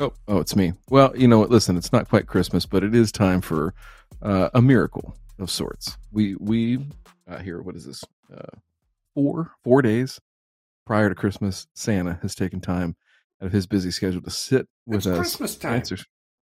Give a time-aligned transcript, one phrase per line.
[0.00, 0.72] Oh, oh, it's me.
[0.90, 1.50] Well, you know what?
[1.50, 3.74] Listen, it's not quite Christmas, but it is time for
[4.22, 5.96] uh, a miracle of sorts.
[6.12, 6.86] We we
[7.28, 7.62] uh, here.
[7.62, 8.04] What is this?
[8.32, 8.58] Uh,
[9.14, 10.20] four four days
[10.86, 12.96] prior to Christmas, Santa has taken time
[13.40, 15.18] out of his busy schedule to sit with It's us.
[15.18, 15.74] Christmas time.
[15.74, 15.98] Answer.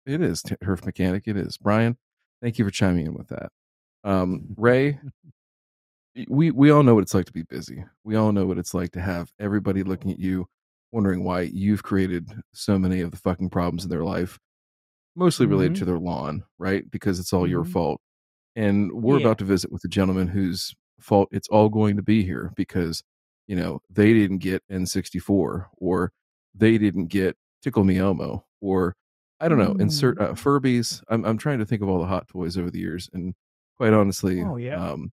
[0.05, 1.23] It is Herf Mechanic.
[1.27, 1.97] It is Brian.
[2.41, 3.51] Thank you for chiming in with that.
[4.03, 4.99] Um, Ray,
[6.27, 7.83] we we all know what it's like to be busy.
[8.03, 10.47] We all know what it's like to have everybody looking at you,
[10.95, 14.39] wondering why you've created so many of the fucking problems in their life,
[15.15, 15.79] mostly related Mhm.
[15.79, 16.89] to their lawn, right?
[16.91, 17.71] Because it's all your Mhm.
[17.71, 18.01] fault.
[18.55, 19.25] And we're Yeah.
[19.25, 23.03] about to visit with a gentleman whose fault it's all going to be here because
[23.47, 26.11] you know they didn't get N64 or
[26.55, 28.95] they didn't get Tickle Me Elmo or
[29.41, 31.03] I don't know, insert uh, Furbies.
[31.09, 33.35] I'm I'm trying to think of all the hot toys over the years, and
[33.77, 34.77] quite honestly, Oh, yeah.
[34.93, 35.11] um,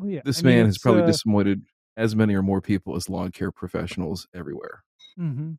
[0.00, 0.22] Oh, yeah.
[0.24, 1.62] this I mean, man has probably uh, disappointed
[1.96, 4.84] as many or more people as lawn care professionals everywhere.
[5.18, 5.58] Mhm.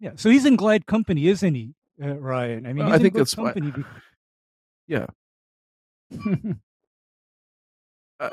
[0.00, 0.12] Yeah.
[0.16, 2.66] So he's in Glide Company, isn't he, uh, Ryan?
[2.66, 3.54] I mean, Well, he's I in think that's why-
[4.86, 5.06] Yeah,
[8.20, 8.30] uh,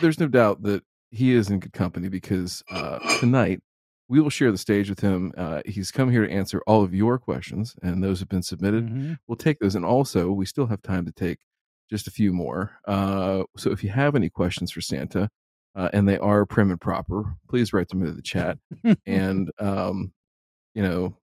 [0.00, 3.60] there's no doubt that he is in good company because uh, tonight
[4.08, 5.32] we will share the stage with him.
[5.36, 8.86] Uh, he's come here to answer all of your questions, and those have been submitted.
[8.86, 9.18] Mhm.
[9.26, 11.38] We'll take those, and also we still have time to take
[11.90, 12.78] just a few more.
[12.86, 15.28] Uh, so if you have any questions for Santa,
[15.76, 18.58] uh, and they are prim and proper, please write them into the chat.
[19.06, 20.12] and um,
[20.74, 21.16] you know,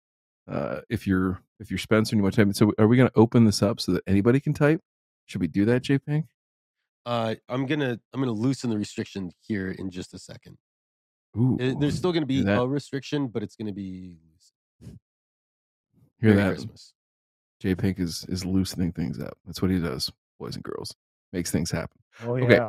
[0.48, 3.10] uh, if you're if you're Spencer and you want to type, so are we going
[3.10, 4.82] to open this up so that anybody can type?
[5.26, 6.26] Should we do that, J Pink?
[7.06, 10.58] Uh, I'm gonna I'm gonna loosen the restriction here in just a second.
[11.38, 14.54] Ooh, There's still gonna be a restriction, but it's gonna be loose.
[16.22, 16.50] Hear Merry that?
[16.56, 16.94] Christmas.
[17.60, 19.38] J Pink is is loosening things up.
[19.46, 20.96] That's what he does, boys and girls.
[21.32, 22.00] Makes things happen.
[22.26, 22.60] oh, Okay.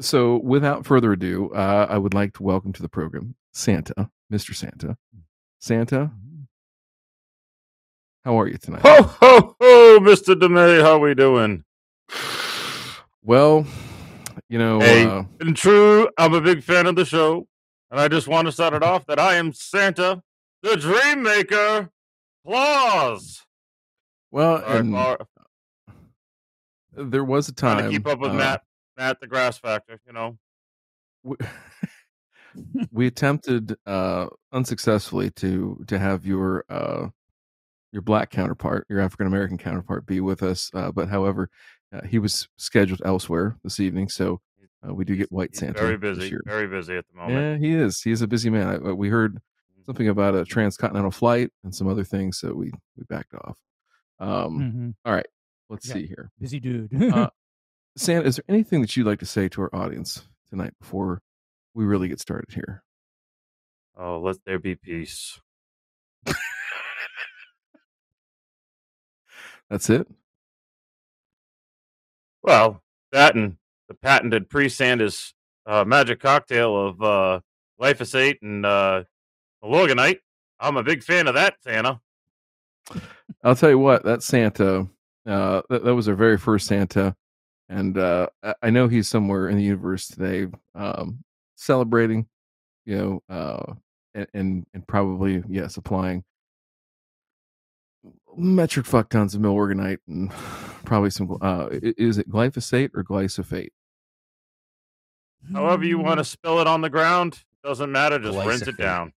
[0.00, 4.54] So, without further ado, uh, I would like to welcome to the program Santa, Mr.
[4.54, 4.96] Santa.
[5.60, 6.46] Santa, Mhm.
[8.24, 8.82] how are you tonight?
[8.82, 11.64] Ho ho ho, Mister Demay, how are we doing?
[13.22, 13.66] Well,
[14.48, 15.04] you know, Hey.
[15.06, 17.46] uh, And true, I'm a big fan of the show,
[17.90, 20.22] and I just want to start it off that I am Santa,
[20.62, 21.90] the Dream Maker.
[22.46, 23.40] Claus.
[24.30, 24.92] well, and
[27.10, 28.62] there was a time to keep up with uh, Matt,
[28.96, 29.98] Matt the Grass Factor.
[30.06, 30.38] You know,
[31.22, 31.36] we,
[32.92, 37.08] we attempted uh unsuccessfully to to have your uh
[37.92, 41.48] your black counterpart your african american counterpart be with us uh, but however
[41.92, 44.40] uh, he was scheduled elsewhere this evening so
[44.86, 47.60] uh, we do get white he's santa very busy, very busy at the moment.
[47.62, 49.38] yeah he is he is a busy man I, we heard
[49.86, 53.56] something about a transcontinental flight and some other things so we we backed off
[54.20, 54.94] um Mhm.
[55.04, 55.26] all right
[55.70, 55.94] let's Yeah.
[55.94, 56.90] see here Busy dude.
[57.12, 57.28] uh,
[57.96, 61.22] Santa, is there anything that you'd like to say to our audience tonight before
[61.74, 62.82] we really get started here?
[63.96, 65.40] Oh, let there be peace.
[69.70, 70.06] That's it.
[72.42, 72.82] Well,
[73.12, 73.56] that and
[73.88, 75.32] the patented pre-Sanders
[75.66, 77.40] uh, magic cocktail of uh,
[77.80, 79.04] glyphosate and uh,
[79.62, 80.18] Milorganite.
[80.60, 82.00] I'm a big fan of that, Santa.
[83.42, 84.88] I'll tell you what, that Santa,
[85.26, 87.16] uh, that, that was our very first Santa,
[87.68, 91.24] and uh, I, I know he's somewhere in the universe today, um,
[91.56, 92.26] celebrating,
[92.86, 93.72] you know, uh,
[94.14, 96.24] and, and and probably yes, applying
[98.36, 100.30] metric fuck tons of milorganite and
[100.84, 101.36] probably some.
[101.40, 103.70] Uh, is it glyphosate or glyphosate?
[105.52, 106.04] However you Mm.
[106.04, 108.18] want to spill it on the ground, doesn't matter.
[108.18, 109.12] Just rinse it down.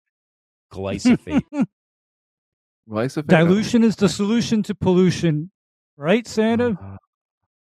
[0.73, 1.43] Glyphosate.
[2.89, 3.27] Glyphosate.
[3.27, 5.51] Dilution is the solution to pollution,
[5.97, 6.96] right, Santa?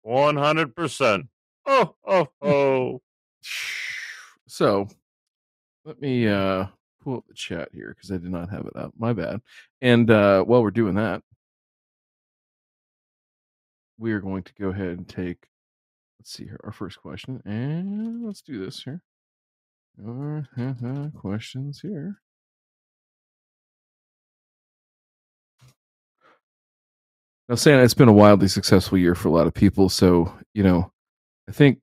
[0.05, 1.27] Uh, One hundred percent.
[1.67, 3.01] Oh, oh, oh.
[4.49, 4.87] So
[5.87, 6.67] let me uh
[7.03, 8.93] pull up the chat here because I did not have it up.
[8.99, 9.41] My bad.
[9.81, 11.23] And uh while we're doing that,
[13.99, 15.47] we are going to go ahead and take
[16.21, 17.43] let's see here, our first question.
[17.47, 19.03] And let's do this here.
[20.07, 20.47] Our
[21.17, 22.21] questions here.
[27.49, 29.89] Now, Santa, it's been a wildly successful year for a lot of people.
[29.89, 30.93] So, you know,
[31.49, 31.81] I think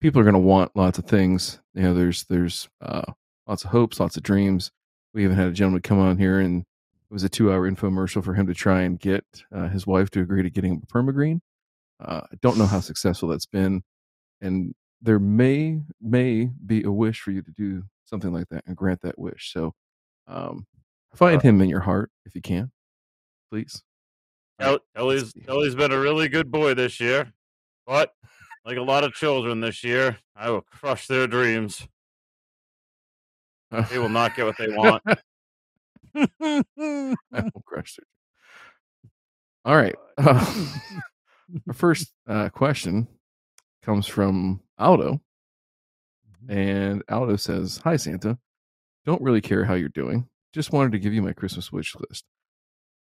[0.00, 1.60] people are going to want lots of things.
[1.74, 3.12] You know, there's there's uh,
[3.46, 4.70] lots of hopes, lots of dreams.
[5.14, 8.34] We even had a gentleman come on here, and it was a two-hour infomercial for
[8.34, 9.24] him to try and get
[9.54, 11.40] uh, his wife to agree to getting him a permagreen.
[12.00, 13.82] Uh, I don't know how successful that's been,
[14.40, 18.76] and there may may be a wish for you to do something like that and
[18.76, 19.52] grant that wish.
[19.52, 19.74] So,
[20.26, 20.66] um,
[21.14, 22.72] find him in your heart if you can,
[23.50, 23.82] please.
[24.60, 27.32] Kelly's Kelly's been a really good boy this year,
[27.86, 28.12] but
[28.64, 31.86] like a lot of children this year, I will crush their dreams.
[33.90, 35.02] They will not get what they want.
[36.14, 38.04] I will crush it.
[39.64, 39.94] All right.
[40.18, 40.66] Uh,
[41.68, 43.08] our first uh, question
[43.82, 45.20] comes from Aldo.
[46.48, 48.38] And Aldo says, Hi, Santa.
[49.06, 50.28] Don't really care how you're doing.
[50.52, 52.24] Just wanted to give you my Christmas wish list.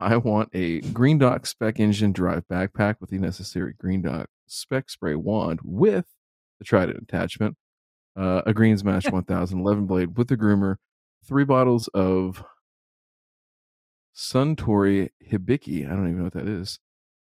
[0.03, 4.89] I want a Green Dot spec engine drive backpack with the necessary Green Dot spec
[4.89, 6.05] spray wand with
[6.59, 7.55] the Trident attachment,
[8.15, 10.75] uh, a Greensmaster 1011 blade with the groomer,
[11.27, 12.43] three bottles of
[14.15, 15.85] Suntory Hibiki.
[15.85, 16.79] I don't even know what that is.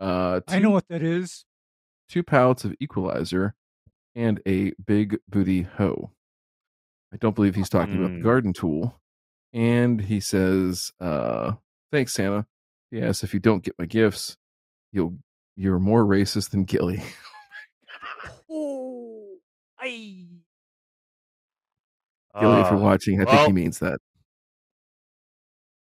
[0.00, 1.44] Uh, I know what that is.
[2.08, 3.54] two pallets of equalizer,
[4.14, 6.12] and a big booty hoe.
[7.12, 8.22] I don't believe he's talking about the Hmm.
[8.22, 9.00] garden tool.
[9.52, 11.54] And he says, uh,
[11.90, 12.46] thanks, Santa.
[12.90, 14.36] Yes, if you don't get my gifts,
[14.92, 15.16] you'll
[15.56, 17.02] you're more racist than Gilly.
[18.50, 19.36] Oh,
[19.78, 19.86] I.
[22.40, 23.98] Gilly, if you're Uh, watching, I think he means that.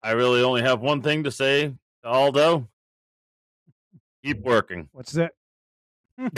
[0.02, 1.68] I really only have one thing to say
[2.02, 2.68] to Aldo.
[4.24, 4.88] Keep working.
[4.92, 5.32] What's that?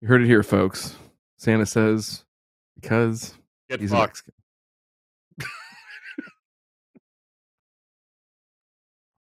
[0.00, 0.96] You heard it here, folks.
[1.36, 2.24] Santa says
[2.80, 3.34] because
[3.70, 4.10] Get he's a fucked.
[4.10, 4.34] Mexican.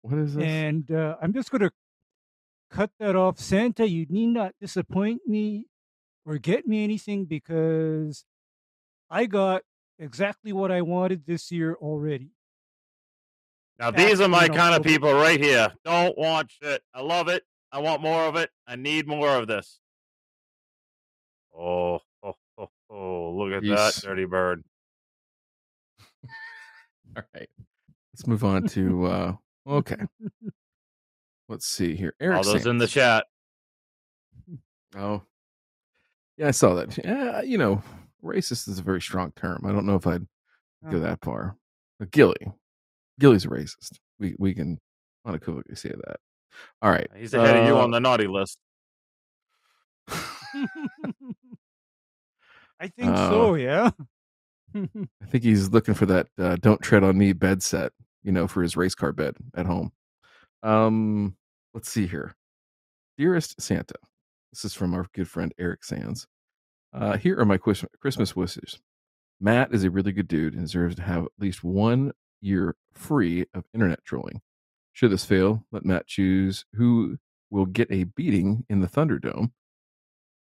[0.02, 0.44] What is this?
[0.44, 1.70] And uh, I'm just going to
[2.70, 3.38] cut that off.
[3.38, 5.66] Santa, you need not disappoint me
[6.26, 8.25] or get me anything because
[9.10, 9.62] I got
[9.99, 12.31] exactly what I wanted this year already.
[13.78, 15.72] Now That's, these are my you know, kind of people right here.
[15.84, 16.82] Don't want shit.
[16.94, 17.44] I love it.
[17.70, 18.50] I want more of it.
[18.66, 19.81] I need more of this.
[21.56, 23.96] Oh, oh, oh, oh look at Yes.
[23.96, 24.62] that dirty bird.
[27.16, 27.48] All right.
[28.12, 29.96] Let's move on to uh okay.
[31.48, 32.14] Let's see here.
[32.20, 33.26] Eric All those in the chat.
[34.96, 35.22] Oh.
[36.36, 36.96] Yeah, I saw that.
[37.04, 37.82] Yeah, you know,
[38.24, 39.62] racist is a very strong term.
[39.66, 40.26] I don't know if I'd
[40.90, 41.00] go Oh.
[41.00, 41.56] that far.
[41.98, 42.52] But Gilly.
[43.20, 43.98] Gilly's a racist.
[44.18, 44.80] We we can
[45.24, 46.16] unequivocally say that.
[46.80, 47.08] All right.
[47.16, 48.58] He's ahead of you uh, on the naughty list.
[52.80, 53.90] I think Uh, so, yeah.
[54.74, 57.92] I think he's looking for that uh, "Don't Tread on Me" bed set,
[58.22, 59.92] you know, for his race car bed at home.
[60.62, 61.36] Um,
[61.74, 62.34] let's see here,
[63.19, 63.94] dearest Santa.
[64.52, 66.26] This is from our good friend Eric Sands.
[66.92, 68.80] Uh, here are my Christmas wishes.
[69.40, 73.46] Matt is a really good dude and deserves to have at least one year free
[73.54, 74.40] of internet trolling.
[74.92, 77.16] Should this fail, let Matt choose who
[77.50, 79.50] will get a beating in the Thunderdome.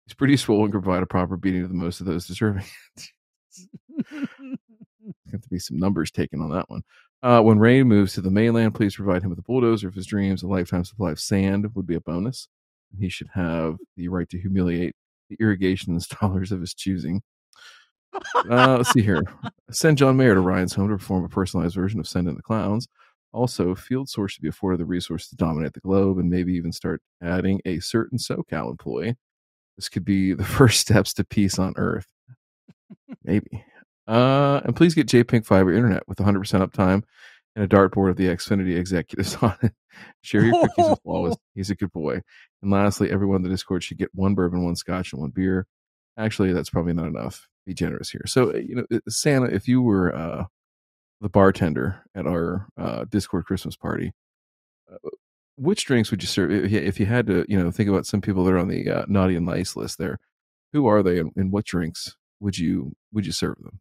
[0.06, 2.66] He's pretty swole and can provide a proper beating to the most of those deserving.
[2.98, 4.60] it.
[5.32, 6.84] have to be some numbers taken on that one.
[7.24, 10.08] Uh, when Ray moves to the mainland, please provide him with a bulldozer of his
[10.08, 10.42] dreams.
[10.42, 12.48] A lifetime supply of sand would be a bonus.
[13.00, 14.96] He should have the right to humiliate
[15.30, 17.22] the irrigation installers of his choosing.
[18.36, 19.22] Uh, let's see here.
[19.72, 22.42] Send John Mayer to Ryan's home to perform a personalized version of Send in the
[22.42, 22.88] Clowns.
[23.34, 26.72] Also, Field Source should be afforded the resource to dominate the globe and maybe even
[26.72, 29.16] start adding a certain SoCal employee.
[29.78, 32.08] This could be the first steps to peace on Earth.
[33.24, 33.64] Maybe.
[34.08, 37.04] Uh, and please get JPink Fiber Internet with 100% uptime
[37.56, 39.74] and a dartboard of the Xfinity executives on it.
[40.22, 41.38] Share your cookies with Wallace.
[41.56, 42.22] He's a good boy.
[42.62, 45.68] And lastly, everyone in the Discord should get one bourbon, one scotch, and one beer.
[46.18, 47.48] Actually, that's probably not enough.
[47.66, 48.24] Be generous here.
[48.26, 50.46] So, uh, you know, uh, Santa, if you were uh,
[51.20, 54.14] the bartender at our uh, Discord Christmas party,
[54.92, 55.10] uh,
[55.58, 56.52] which drinks would you serve?
[56.52, 58.68] If you, if you had to, you know, think about some people that are on
[58.68, 60.18] the uh, naughty and nice list there,
[60.74, 63.80] who are they and, and what drinks would you would you serve them?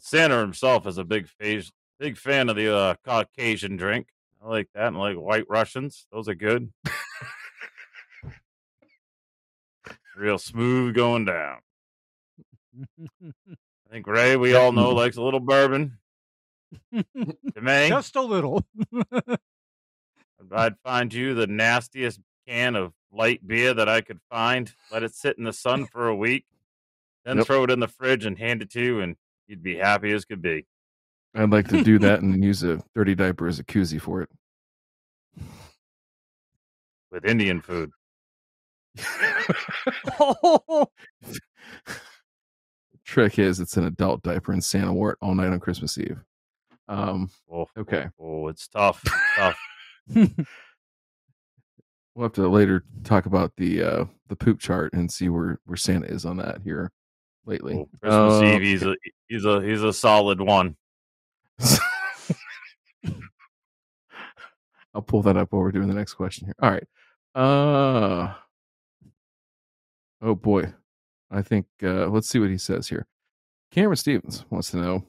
[0.00, 4.08] Santa himself is a big phase, big fan of the uh, Caucasian drink.
[4.44, 6.06] I like that, and I like White Russians.
[6.12, 6.72] Those are good.
[10.16, 11.58] Real smooth going down.
[13.22, 15.98] I think Ray, we all know, likes a little bourbon.
[17.90, 18.64] Just a little.
[20.52, 24.72] I'd find you the nastiest can of light beer that I could find.
[24.90, 26.46] Let it sit in the sun for a week,
[27.24, 27.46] then Yep.
[27.46, 30.24] throw it in the fridge and hand it to you, and you'd be happy as
[30.24, 30.66] could be.
[31.34, 34.28] I'd like to do that and use a dirty diaper as a koozie for it.
[37.12, 37.90] with Indian food.
[43.04, 46.18] Trick is it's an adult diaper and Santa wore it all night on Christmas Eve.
[46.88, 48.08] Um, Oh, okay.
[48.20, 49.02] oh, it's tough.
[49.36, 49.56] tough.
[52.14, 55.76] We'll have to later talk about the uh the poop chart and see where where
[55.76, 56.90] Santa is on that here
[57.46, 57.74] lately.
[57.74, 58.94] Oh, Christmas Uh, Eve, he's a
[59.28, 60.76] he's a he's a solid one.
[64.94, 66.54] I'll pull that up while we're doing the next question here.
[66.62, 66.84] All right.
[67.34, 68.34] Uh
[70.22, 70.72] oh boy.
[71.30, 73.06] I think uh let's see what he says here.
[73.70, 75.04] Cameron Stevens wants to know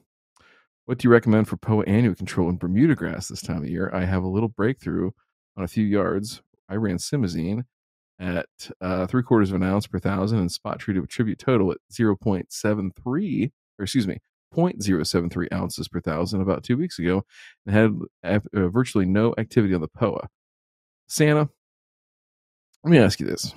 [0.84, 3.90] what do you recommend for Poa annua control in Bermuda grass this time of year?
[3.94, 5.10] I have a little breakthrough
[5.56, 6.42] on a few yards.
[6.68, 7.64] I ran simazine
[8.18, 8.46] at
[8.80, 11.78] uh, three quarters of an ounce per thousand and spot treated with tribute total at
[11.92, 14.18] 0.73, or excuse me,
[14.54, 17.24] 0.073 ounces per thousand about two weeks ago
[17.66, 20.28] and had uh, virtually no activity on the POA.
[21.06, 21.48] Santa,
[22.84, 23.52] let me ask you this.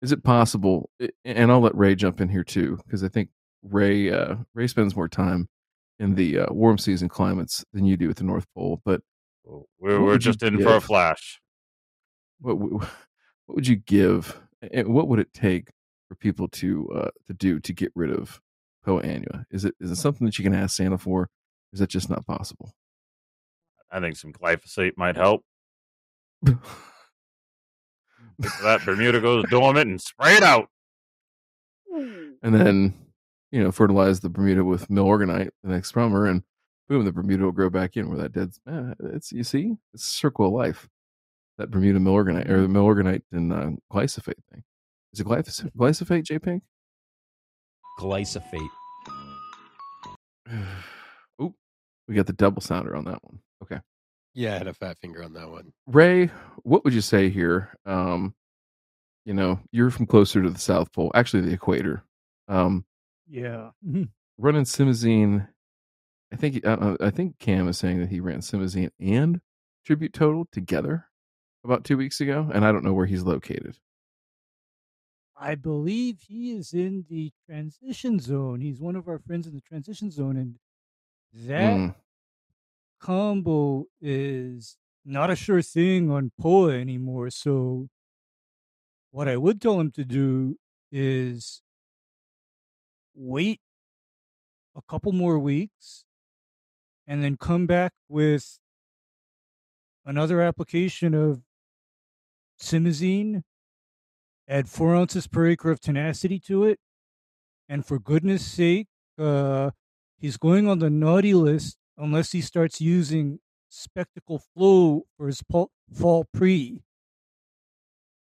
[0.00, 0.90] Is it possible,
[1.24, 3.30] and I'll let Ray jump in here too, because I think
[3.62, 5.48] Ray uh, Ray spends more time
[5.98, 8.80] in the uh, warm season climates than you do at the North Pole.
[8.84, 9.00] But
[9.44, 11.40] we're, we're just in for a flash.
[12.40, 12.88] What
[13.48, 14.38] what would you give?
[14.72, 15.70] And what would it take
[16.08, 18.40] for people to uh, to do to get rid of
[18.84, 19.46] Poa annua?
[19.50, 21.22] Is it is it something that you can ask Santa for?
[21.22, 21.30] Or
[21.72, 22.72] is that just not possible?
[23.90, 25.42] I think some glyphosate might help.
[26.42, 26.58] that
[28.84, 30.68] Bermuda goes dormant and spray it out.
[32.42, 32.94] And then,
[33.50, 36.42] you know, fertilize the Bermuda with Milorganite the next summer, and
[36.86, 38.50] boom, the Bermuda will grow back in where that dead.
[38.68, 40.86] Eh, it's you see, it's a circle of life.
[41.58, 44.62] That Bermuda Milorganite or the Milorganite and uh, glyphosate thing.
[45.12, 45.70] Is it glyphosate?
[45.76, 46.62] Glyphosate, J Pink?
[47.98, 48.68] Glyphosate.
[51.42, 51.54] Oop,
[52.06, 53.40] we got the double sounder on that one.
[53.62, 53.80] Okay.
[54.34, 55.72] Yeah, I had a fat finger on that one.
[55.86, 56.30] Ray,
[56.62, 57.74] what would you say here?
[57.84, 58.34] Um,
[59.24, 62.04] you know, you're from closer to the South Pole, actually the equator.
[62.46, 62.84] Um,
[63.28, 63.70] yeah.
[64.38, 65.48] running Simazine,
[66.32, 69.40] I think uh, I think Cam is saying that he ran Simazine and
[69.84, 71.07] Tribute Total together
[71.68, 73.78] about two weeks ago, and I don't know where he's located.
[75.36, 78.60] I believe he is in the transition zone.
[78.60, 80.58] He's one of our friends in the transition zone, and
[81.32, 81.94] that Mm,
[83.00, 87.30] combo is not a sure thing on Poa anymore.
[87.30, 87.88] So,
[89.10, 90.58] what I would tell him to do
[90.90, 91.62] is
[93.14, 93.60] wait
[94.74, 96.04] a couple more weeks
[97.06, 98.58] and then come back with
[100.04, 101.42] another application of
[102.60, 103.42] simazine,
[104.48, 106.78] add four ounces per acre of tenacity to it.
[107.68, 108.86] And for goodness sake,
[109.18, 109.70] uh,
[110.18, 115.70] he's going on the naughty list unless he starts using Specticle Flo for his pul-
[115.92, 116.82] fall pre.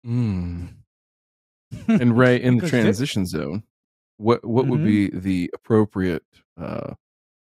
[0.06, 0.68] mm.
[1.88, 3.62] And Ray, in the Because thi- transition zone,
[4.16, 4.84] what what would Mhm.
[4.84, 6.24] be the appropriate
[6.56, 6.94] uh,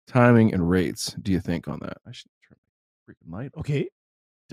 [0.07, 1.13] timing and rates?
[1.21, 1.97] Do you think on that?
[2.05, 2.57] I should turn
[3.07, 3.51] my freaking light.
[3.55, 3.59] on.
[3.61, 3.89] Okay,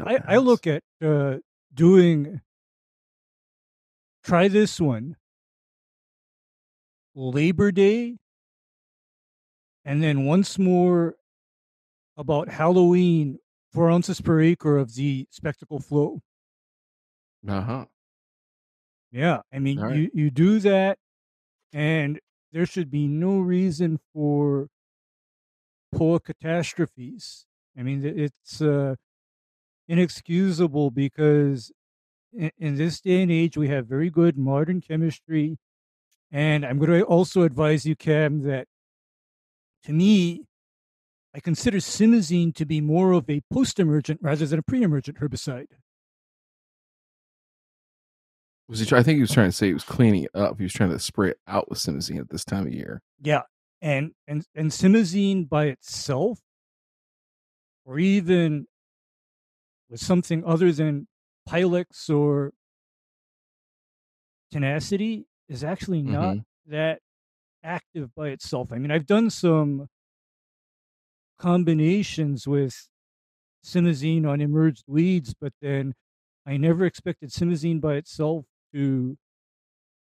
[0.00, 1.38] I, I look at uh,
[1.72, 2.40] doing.
[4.24, 5.16] Try this one.
[7.14, 8.18] Labor Day,
[9.84, 11.16] and then once more
[12.16, 13.38] about Halloween,
[13.72, 16.20] four ounces per acre of the Specticle Flo.
[17.46, 17.84] Uh huh.
[19.10, 19.96] Yeah, I mean, right.
[19.96, 20.98] you you do that,
[21.72, 22.20] and
[22.52, 24.68] there should be no reason for
[25.92, 27.46] Poa catastrophes.
[27.76, 28.96] I mean, it's uh,
[29.88, 31.72] inexcusable because
[32.32, 35.58] in, in this day and age, we have very good modern chemistry,
[36.30, 38.66] and I'm going to also advise you, Cam, that
[39.84, 40.44] to me,
[41.34, 45.66] I consider simazine to be more of a post-emergent rather than a pre-emergent herbicide.
[48.68, 48.86] Was he?
[48.86, 50.58] Try- I think he was trying to say he was cleaning it up.
[50.58, 53.00] He was trying to spray it out with Simazine at this time of year.
[53.22, 53.42] Yeah,
[53.80, 56.40] and and and simazine by itself,
[57.86, 58.66] or even
[59.90, 61.08] with something other than
[61.48, 62.52] Pylex or
[64.50, 67.00] tenacity, is actually not that
[67.62, 68.72] active by itself.
[68.72, 69.88] I mean, I've done some
[71.38, 72.88] combinations with
[73.64, 75.94] simazine on emerged weeds, but then
[76.46, 79.18] I never expected simazine by itself to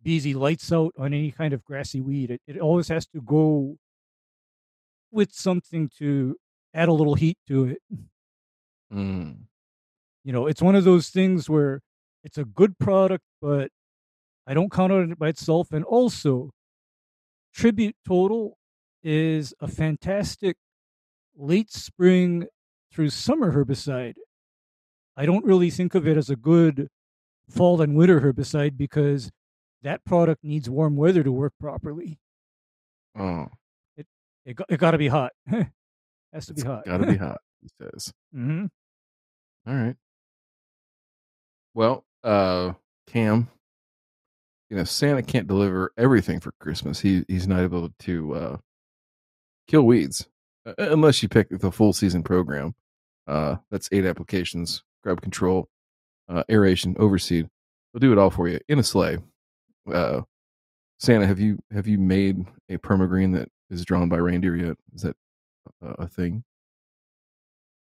[0.04, 2.32] be the lights out on any kind of grassy weed.
[2.32, 3.78] It, it always has to go
[5.12, 6.38] with something to
[6.74, 7.82] add a little heat to it.
[8.92, 9.48] Mm.
[10.24, 11.82] You know, it's one of those things where
[12.24, 13.70] it's a good product, but
[14.48, 15.72] I don't count on it by itself.
[15.72, 16.52] And also,
[17.54, 18.58] Tribute Total
[19.04, 20.58] is a fantastic
[21.36, 22.46] late spring
[22.94, 24.14] through summer herbicide.
[25.18, 26.88] I don't really think of it as a good
[27.50, 29.32] fall and winter herbicide because
[29.82, 32.20] that product needs warm weather to work properly.
[33.18, 33.48] Oh,
[34.46, 35.32] It got, it got to be hot.
[36.34, 36.86] Has to be it's hot.
[36.86, 37.42] got to be hot.
[37.62, 38.14] He says.
[38.34, 38.66] hmm
[39.68, 39.96] All right.
[41.74, 42.74] Well, uh,
[43.08, 43.50] Cam,
[44.70, 47.00] you know Santa can't deliver everything for Christmas.
[47.00, 48.58] He he's not able to uh,
[49.68, 50.28] kill weeds
[50.78, 52.76] unless you pick the full season program.
[53.28, 55.70] Uh, that's eight applications: grub control,
[56.30, 57.50] uh, aeration, overseed.
[57.94, 59.18] They'll do it all for you in a sleigh.
[59.92, 60.22] Uh,
[61.00, 64.78] Santa, have you have you made a permagreen that is drawn by reindeer yet?
[64.94, 65.16] Is that
[65.82, 66.44] a, a thing?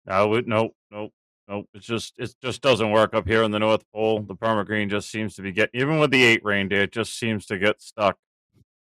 [0.07, 1.13] No, it, nope, nope,
[1.49, 1.67] nope.
[1.75, 4.21] It's just it just doesn't work up here in the North Pole.
[4.21, 7.47] The permagreen just seems to be getting even with the eight reindeer, it just seems
[7.47, 8.17] to get stuck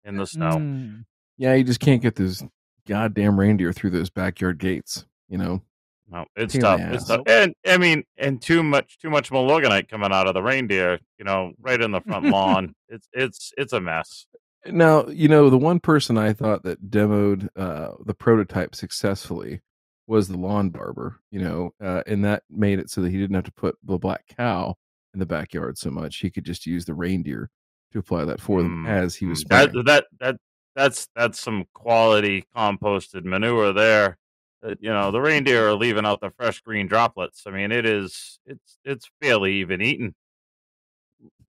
[0.05, 0.57] in the snow.
[0.57, 1.05] Mm.
[1.39, 2.45] Yeah, you just can't get those
[2.87, 5.07] goddamn reindeer through those backyard gates.
[5.29, 5.63] You know,
[6.11, 6.81] No, it's Pain tough.
[6.81, 7.23] It's tough.
[7.27, 10.99] And I mean, and too much, too much Milorganite coming out of the reindeer.
[11.19, 12.75] You know, right in the front lawn.
[12.89, 14.27] It's it's it's a mess.
[14.67, 19.63] Now, you know, the one person I thought that demoed uh, the prototype successfully
[20.13, 23.35] was the lawn barber, you know, uh, and that made it so that he didn't
[23.35, 24.75] have to put the black cow
[25.15, 26.19] in the backyard so much.
[26.19, 27.49] He could just use the reindeer
[27.93, 30.37] to apply that for them Mm, as he was Mm, That that that
[30.77, 34.19] that's that's some quality composted manure there.
[34.63, 37.45] Uh, you know, the reindeer are leaving out the fresh green droplets.
[37.47, 40.15] I mean, it is it's it's fairly even eaten.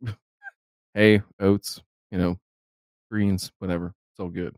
[0.94, 2.40] Hay, oats, you know,
[3.12, 3.94] greens, whatever.
[4.14, 4.56] It's all good.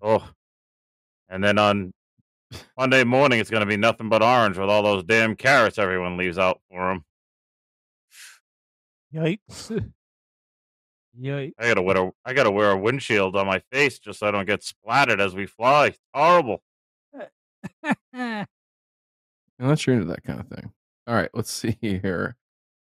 [0.00, 0.30] Oh,
[1.28, 1.92] and then on
[2.76, 6.16] Monday morning, it's going to be nothing but orange with all those damn carrots everyone
[6.16, 7.04] leaves out for them.
[9.14, 9.90] Yikes.
[11.20, 11.52] Yikes.
[11.58, 14.30] I gotta wear a, I gotta wear a windshield on my face just so I
[14.30, 15.88] don't get splattered as we fly.
[15.88, 16.62] It's horrible.
[19.58, 20.72] Unless you're into that kind of thing.
[21.06, 22.36] All right, let's see here.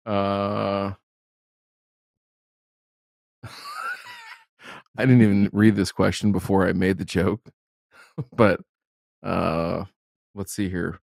[0.06, 0.92] Uh
[4.98, 7.50] I didn't even read this question before I made the joke.
[8.36, 8.60] but
[9.24, 9.86] uh
[10.36, 11.00] let's see here.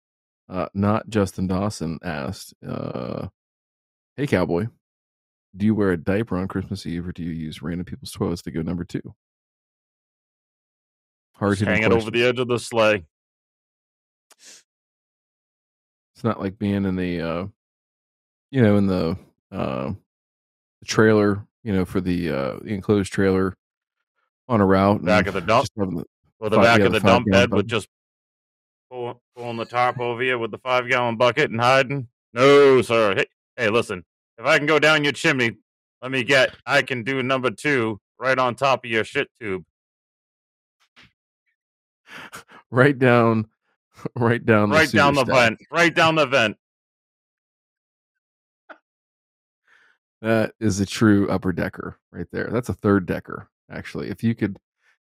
[0.49, 3.29] Uh not Justin Dawson asked, uh
[4.17, 4.67] Hey cowboy,
[5.57, 8.43] do you wear a diaper on Christmas Eve or do you use random people's toilets
[8.43, 9.15] to go number two?
[11.35, 13.05] Hard Just hitting hanging over the edge of the sleigh.
[16.15, 17.47] It's not like being in the uh
[18.51, 19.17] you know, in the
[19.53, 19.93] uh
[20.81, 23.57] the trailer, you know, for the uh the enclosed trailer
[24.49, 25.05] on a route.
[25.05, 25.69] Back of the dump.
[26.41, 27.89] Or the back of the dump bed with just
[29.39, 32.09] pulling the tarp over you with the five gallon bucket and hiding.
[32.35, 33.15] No, sir.
[33.15, 34.05] Hey, hey, listen.
[34.37, 35.57] If I can go down your chimney,
[36.03, 36.57] let me get.
[36.67, 39.65] I can do number two right on top of your shit tube.
[42.71, 43.47] right down
[44.17, 45.35] right down the right down the stack.
[45.35, 45.59] vent.
[45.71, 46.57] Right down the vent.
[50.21, 52.49] That is a true upper decker right there.
[52.51, 54.09] That's a third decker, actually.
[54.09, 54.59] If you could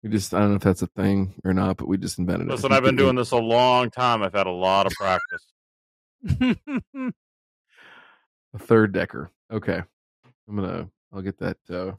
[0.05, 2.47] we just I don't know if that's a thing or not, but we just invented
[2.47, 2.51] it.
[2.51, 4.21] Listen, I've been doing this a long time.
[4.21, 5.47] I've had a lot of practice.
[8.53, 9.31] a third decker.
[9.51, 9.81] Okay.
[10.47, 11.93] I'm gonna I'll get that uh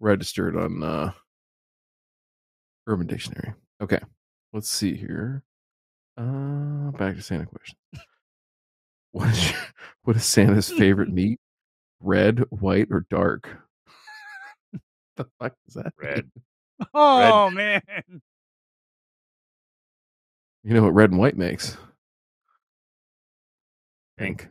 [0.00, 1.12] registered on uh
[2.88, 3.54] Urban Dictionary.
[3.80, 4.00] Okay.
[4.52, 5.44] Let's see here.
[6.16, 7.78] Uh back to Santa question.
[9.12, 9.60] What is your,
[10.04, 11.38] what is Santa's favorite meat?
[12.00, 13.46] Red, white, or dark?
[15.18, 15.92] the fuck is that?
[16.00, 16.30] Red.
[16.94, 17.82] oh man.
[20.64, 21.76] You know what red and white makes?
[24.16, 24.48] Pink.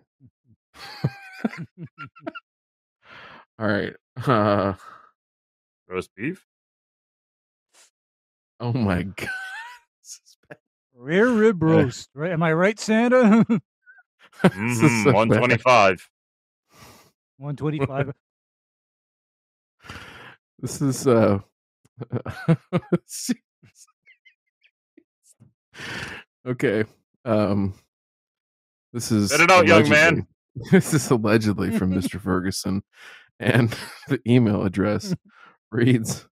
[3.59, 3.93] All right.
[4.25, 4.73] Uh,
[5.87, 6.45] Roast beef.
[8.59, 9.29] oh my god.
[10.01, 10.37] This is.
[10.95, 12.09] Rare rib roast.
[12.13, 12.31] Right?
[12.31, 13.45] Am I right, Santa?
[14.43, 15.03] Mm-hmm.
[15.03, 16.09] so 125.
[17.37, 18.13] 125.
[20.59, 21.39] This is uh
[26.47, 26.83] okay.
[27.25, 27.73] Um
[28.93, 30.27] this is Spit it out, young man.
[30.69, 32.19] This is allegedly from Mr.
[32.19, 32.83] Ferguson.
[33.39, 33.73] And
[34.09, 35.15] the email address
[35.71, 36.27] reads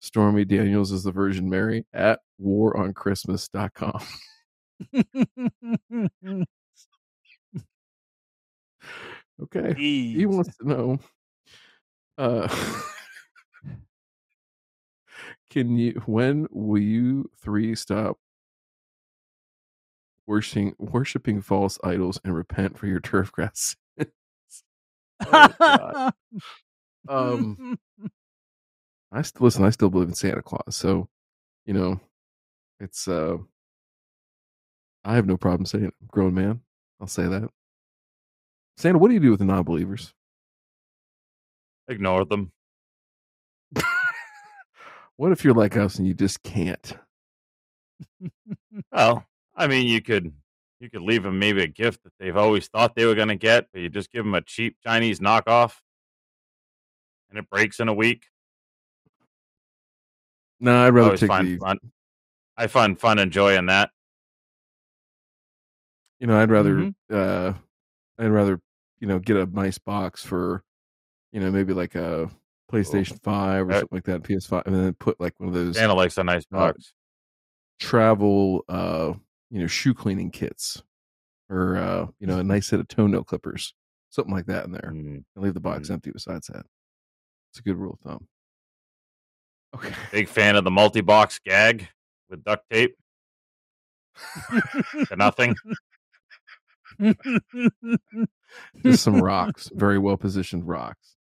[0.00, 4.00] Stormy Daniels is the Virgin Mary at waronchristmas.com.
[9.42, 9.74] Okay.
[9.76, 10.98] He wants to know
[12.16, 12.48] uh
[15.50, 18.18] can you when will you three stop
[20.26, 24.12] worshiping worshiping false idols and repent for your turf grass sins?
[25.26, 25.78] Oh,
[27.08, 27.60] um
[29.12, 31.08] I still listen, I still believe in Santa Claus, so
[31.66, 32.00] you know,
[32.80, 33.38] it's uh
[35.04, 35.94] I have no problem saying it.
[36.08, 36.60] Grown man.
[37.00, 37.48] I'll say that.
[38.76, 40.12] Santa, what do you do with the non believers?
[41.88, 42.52] Ignore them.
[45.18, 46.96] What if you're like us and you just can't?
[48.92, 49.26] Well,
[49.56, 50.32] I mean, you could
[50.78, 53.34] you could leave them maybe a gift that they've always thought they were going to
[53.36, 55.74] get, but you just give them a cheap Chinese knockoff,
[57.30, 58.26] and it breaks in a week.
[60.60, 61.78] No, I'd rather take find the fun.
[62.56, 63.90] I find fun enjoying that.
[66.20, 66.94] you know, I'd rather Mhm.
[67.10, 67.54] uh
[68.18, 68.60] I'd rather,
[69.00, 70.62] you know, get a nice box for,
[71.32, 72.30] you know, maybe like a
[72.70, 75.76] PlayStation Five or Uh, something like that, PS5, and then put like one of those
[75.76, 76.92] Santa likes a nice Uh, box.
[77.80, 79.14] travel, uh,
[79.50, 80.82] you know, shoe cleaning kits,
[81.48, 83.74] or uh, you know, a nice set of toenail clippers,
[84.10, 85.94] something like that in there, Mm, and leave the box Mhm.
[85.94, 86.10] empty.
[86.10, 86.66] Besides that,
[87.50, 88.28] it's a good rule of thumb.
[89.74, 91.88] Okay, Big fan of the multi-box gag
[92.30, 92.96] with duct tape.
[95.16, 95.54] nothing.
[98.82, 101.16] just some rocks, very well positioned rocks.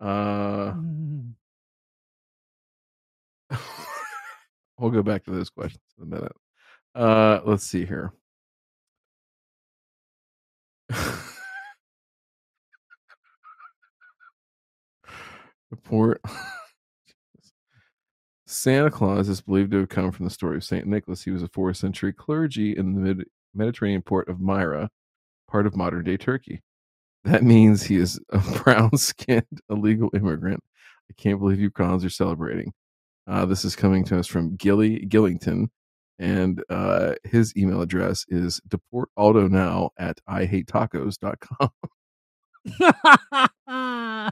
[0.00, 0.74] Uh,
[4.78, 6.32] we'll go back to those questions in a minute.
[6.94, 8.12] Uh, let's see here.
[15.70, 16.20] Report.
[18.46, 21.24] Santa Claus is believed to have come from the story of Saint Nicholas.
[21.24, 24.90] He was a fourth century clergy in the mid- Mediterranean port of Myra,
[25.50, 26.62] part of modern day Turkey.
[27.24, 30.62] That means he is a brown skinned illegal immigrant.
[31.10, 32.72] I can't believe you cons are celebrating.
[33.26, 35.68] Uh, this is coming to us from Gilly Gillington,
[36.18, 41.70] and uh, his email address is deport Aldo now at ihatetacos.com.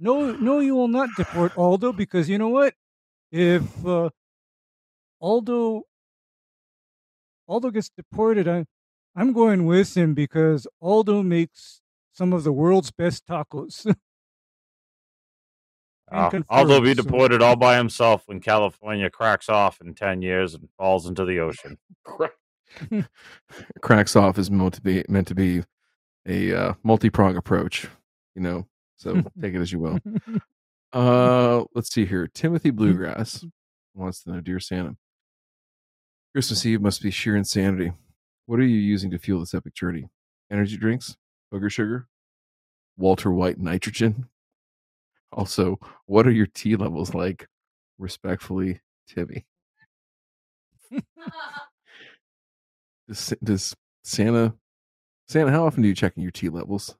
[0.00, 2.74] no, no, you will not deport Aldo because you know what?
[3.30, 4.10] If uh,
[5.20, 5.84] Aldo
[7.48, 8.64] Aldo gets deported, I,
[9.14, 11.80] I'm going with him because Aldo makes
[12.12, 13.94] some of the world's best tacos.
[16.10, 20.52] Uh, Can Aldo be deported all by himself when California cracks off in 10 years
[20.52, 21.78] and falls into the ocean.
[23.80, 25.62] Cracks off is meant to be meant to be
[26.26, 27.88] a uh, multi prong approach,
[28.34, 28.66] you know.
[28.96, 30.00] So take it as you will.
[30.92, 32.26] Uh, let's see here.
[32.26, 33.46] Timothy Bluegrass
[33.94, 34.96] wants to know, dear Santa,
[36.34, 37.92] Christmas Eve must be sheer insanity.
[38.46, 40.08] What are you using to fuel this epic journey?
[40.50, 41.16] Energy drinks,
[41.52, 42.08] booger sugar,
[42.96, 44.26] Walter White nitrogen.
[45.34, 47.48] Also, what are your tea levels like?
[47.98, 49.46] Respectfully, Timmy.
[53.08, 53.74] Does, does
[54.04, 54.52] Santa
[55.28, 55.50] Santa?
[55.50, 56.94] How often do you check in your tea levels?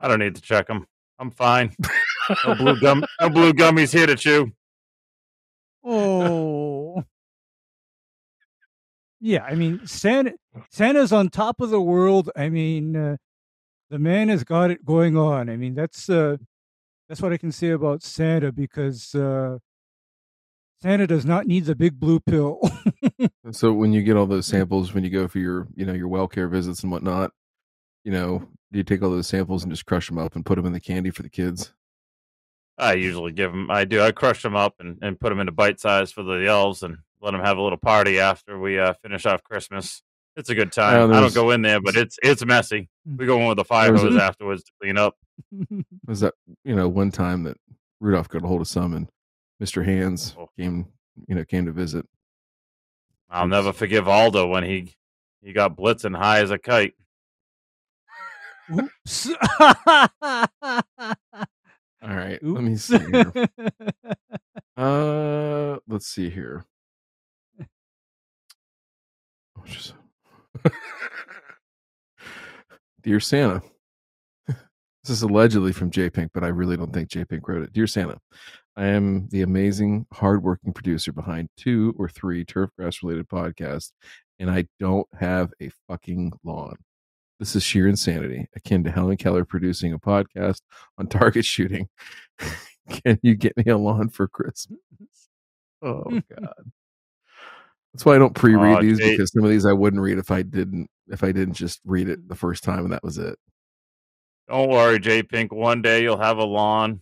[0.00, 0.86] I don't need to check them.
[1.18, 1.74] I'm fine.
[2.46, 4.52] No blue, gum, no blue gummies here to chew.
[5.84, 6.65] Oh.
[9.20, 10.34] Yeah, I mean Santa
[10.70, 12.30] Santa's on top of the world.
[12.36, 13.16] I mean, uh,
[13.90, 15.48] the man has got it going on.
[15.48, 16.36] I mean, that's uh
[17.08, 19.58] that's what I can say about Santa because uh
[20.82, 22.60] Santa does not need the big blue pill.
[23.52, 26.08] So when you get all those samples, when you go for your, you know, your
[26.08, 27.30] well care visits and whatnot,
[28.04, 28.38] you know,
[28.72, 30.72] do you take all those samples and just crush them up and put them in
[30.72, 31.72] the candy for the kids?
[32.76, 35.52] I usually give them, I do, I crush them up and, and put them into
[35.52, 38.94] bite size for the elves and let them have a little party after we uh,
[39.02, 40.02] finish off Christmas.
[40.36, 41.12] It's a good time.
[41.12, 42.88] I don't go in there, but it's it's messy.
[43.06, 45.14] We go in with a fire There's a- hose afterwards to clean up.
[46.06, 47.56] Was that you know one time that
[48.00, 49.08] Rudolph got a hold of some and
[49.62, 49.84] Mr.
[49.84, 50.48] Hands Oh.
[50.58, 50.86] came,
[51.26, 52.06] you know, came to visit.
[53.30, 54.94] I'll never forgive Aldo when he
[55.42, 56.92] he got blitzing high as a kite.
[58.70, 59.30] Oops.
[62.02, 63.32] All right, let me see here.
[64.76, 66.66] Uh, let's see here.
[69.66, 69.94] Just-
[73.02, 73.62] Dear Santa,
[74.48, 77.72] this is allegedly from J Pink, but I really don't think J Pink wrote it.
[77.72, 78.18] Dear Santa,
[78.76, 83.92] I am the amazing, hardworking producer behind two or three turfgrass related podcasts,
[84.40, 86.74] and I don't have a fucking lawn.
[87.38, 90.62] This is sheer insanity, akin to Helen Keller producing a podcast
[90.98, 91.88] on target shooting.
[93.04, 94.78] Can you get me a lawn for Christmas?
[95.82, 96.70] Oh God.
[97.96, 100.18] That's why I don't pre-read Aw, these Jay- because some of these I wouldn't read
[100.18, 103.16] if I didn't if I didn't just read it the first time and that was
[103.16, 103.38] it.
[104.50, 105.50] Don't worry, J Pink.
[105.50, 107.00] One day you'll have a lawn.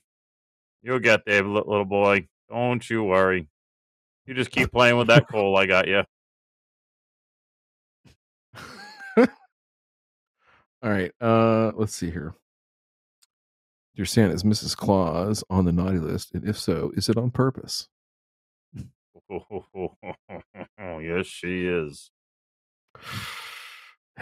[0.85, 2.29] You'll get there, little boy.
[2.49, 3.49] Don't you worry.
[4.25, 6.05] You just keep playing with that coal I got you.
[9.17, 9.27] All
[10.85, 11.11] right.
[11.21, 12.37] Uh let's see here.
[13.97, 14.77] Dear Santa, is Mrs.
[14.77, 16.31] Claus on the naughty list?
[16.35, 17.89] And if so, is it on purpose?
[20.79, 22.11] yes, she is.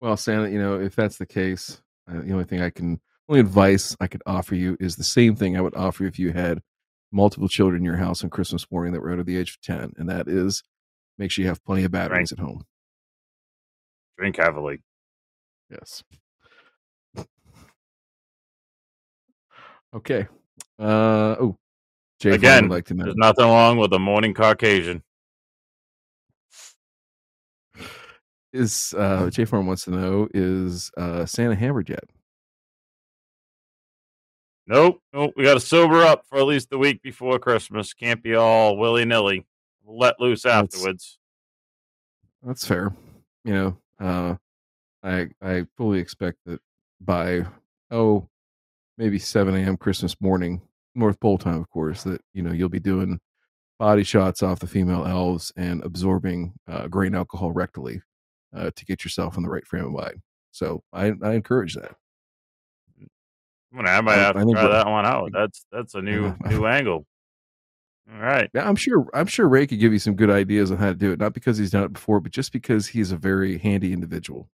[0.00, 3.40] well, Santa, you know, if that's the case, uh, the only thing I can, only
[3.40, 6.32] advice I could offer you is the same thing I would offer you if you
[6.32, 6.60] had
[7.12, 9.92] multiple children in your house on Christmas morning that were under the age of 10,
[9.96, 10.62] and that is
[11.18, 12.64] make sure you have plenty of batteries at home.
[14.18, 14.80] Drink heavily.
[15.70, 16.02] Yes.
[19.94, 20.28] okay.
[20.78, 21.56] Uh, oh,
[22.18, 25.02] Jay Again, like to there's nothing wrong with a morning Caucasian.
[28.52, 32.04] Is uh, Jay Farm wants to know is uh, Santa hammered yet?
[34.66, 35.34] Nope, nope.
[35.36, 37.92] We got to sober up for at least the week before Christmas.
[37.92, 39.46] Can't be all willy nilly.
[39.84, 41.18] We'll let loose That's- afterwards.
[42.42, 42.94] That's fair.
[43.44, 44.36] You know, uh,
[45.02, 46.60] I I fully expect that
[47.00, 47.44] by
[47.90, 48.28] oh
[48.98, 49.76] maybe seven a.m.
[49.76, 50.62] Christmas morning,
[50.96, 53.20] North Pole time, of course, that you know you'll be doing
[53.78, 58.00] body shots off the female elves and absorbing uh, grain alcohol rectally
[58.56, 60.20] uh, to get yourself in the right frame of mind.
[60.52, 61.94] So I I encourage that.
[63.72, 65.30] I'm gonna, I might I- have I to try that one out.
[65.34, 67.06] That's that's a new Uh, new angle.
[68.12, 68.48] All right.
[68.54, 69.06] Yeah, I'm sure.
[69.14, 71.18] I'm sure Ray could give you some good ideas on how to do it.
[71.18, 74.48] Not because he's done it before, but just because he's a very handy individual.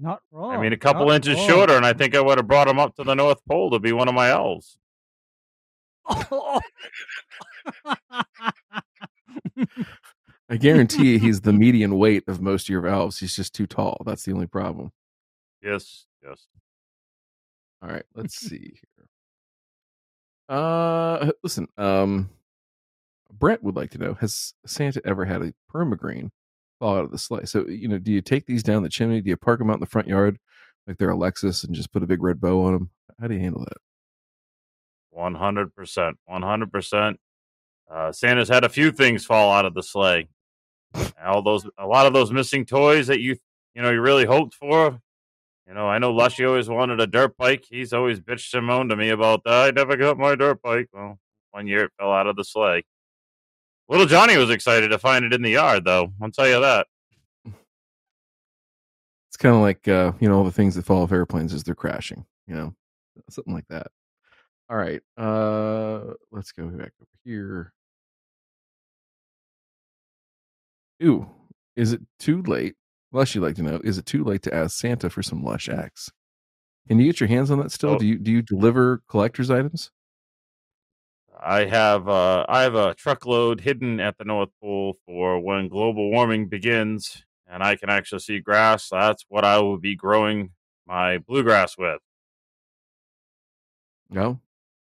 [0.00, 0.52] Not wrong.
[0.52, 1.48] I mean, a couple not inches wrong.
[1.48, 3.78] shorter, and I think I would have brought him up to the North Pole to
[3.78, 4.78] be one of my elves.
[10.48, 13.18] I guarantee he's the median weight of most of your elves.
[13.18, 14.02] He's just too tall.
[14.06, 14.90] That's the only problem.
[15.62, 16.46] Yes, yes.
[17.82, 19.06] All right, let's see here.
[20.48, 21.68] Uh, listen.
[21.76, 22.30] Um,
[23.30, 26.30] Brett would like to know: Has Santa ever had a permagreen
[26.80, 27.44] fall out of the sleigh?
[27.44, 29.20] So, you know, do you take these down the chimney?
[29.20, 30.38] Do you park them out in the front yard
[30.88, 32.90] like they're a Lexus and just put a big red bow on them?
[33.20, 33.76] How do you handle that?
[35.10, 36.18] One hundred percent.
[36.24, 37.20] One hundred percent.
[37.88, 40.28] Uh, Santa's had a few things fall out of the sleigh.
[41.24, 43.36] All those, a lot of those missing toys that you,
[43.74, 45.00] you know, you really hoped for.
[45.68, 47.64] You know, I know Lushy always wanted a dirt bike.
[47.68, 49.52] He's always bitched and moaned to me about that.
[49.52, 50.88] I never got my dirt bike.
[50.92, 51.18] Well,
[51.52, 52.84] one year it fell out of the sleigh.
[53.90, 56.12] Little Johnny was excited to find it in the yard, though.
[56.22, 56.86] I'll tell you that.
[57.44, 61.64] It's kind of like uh, you know all the things that fall off airplanes as
[61.64, 62.24] they're crashing.
[62.46, 62.74] You know,
[63.28, 63.88] something like that.
[64.68, 67.72] All right, uh, let's go back over here.
[71.02, 71.28] Ooh,
[71.74, 72.76] is it too late?
[73.10, 75.68] Lush, you'd like to know: Is it too late to ask Santa for some Lush
[75.68, 76.10] X?
[76.86, 77.90] Can you get your hands on that still?
[77.90, 77.98] Oh.
[77.98, 79.90] Do you do you deliver collector's items?
[81.42, 86.10] I have uh, I have a truckload hidden at the North Pole for when global
[86.10, 88.88] warming begins, and I can actually see grass.
[88.90, 90.50] That's what I will be growing
[90.86, 92.00] my bluegrass with.
[94.10, 94.40] No,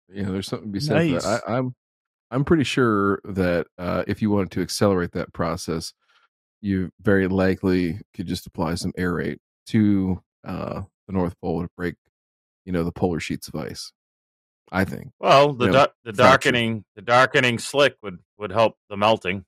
[0.09, 1.23] you know, there's something to be said Nice.
[1.23, 1.41] that.
[1.47, 1.75] I, I'm
[2.31, 5.93] I'm pretty sure that uh, if you wanted to accelerate that process,
[6.61, 9.37] you very likely could just apply some aerate
[9.67, 11.95] to uh, the North Pole to break,
[12.65, 13.93] you know, the polar sheets of ice.
[14.71, 15.11] I think.
[15.19, 19.45] Well, the Yeah, dar- the darkening the darkening slick would would help the melting.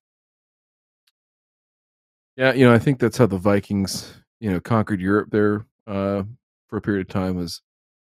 [2.36, 6.24] Yeah, you know, I think that's how the Vikings, you know, conquered Europe there uh,
[6.68, 7.36] for a period of time.
[7.36, 7.62] Was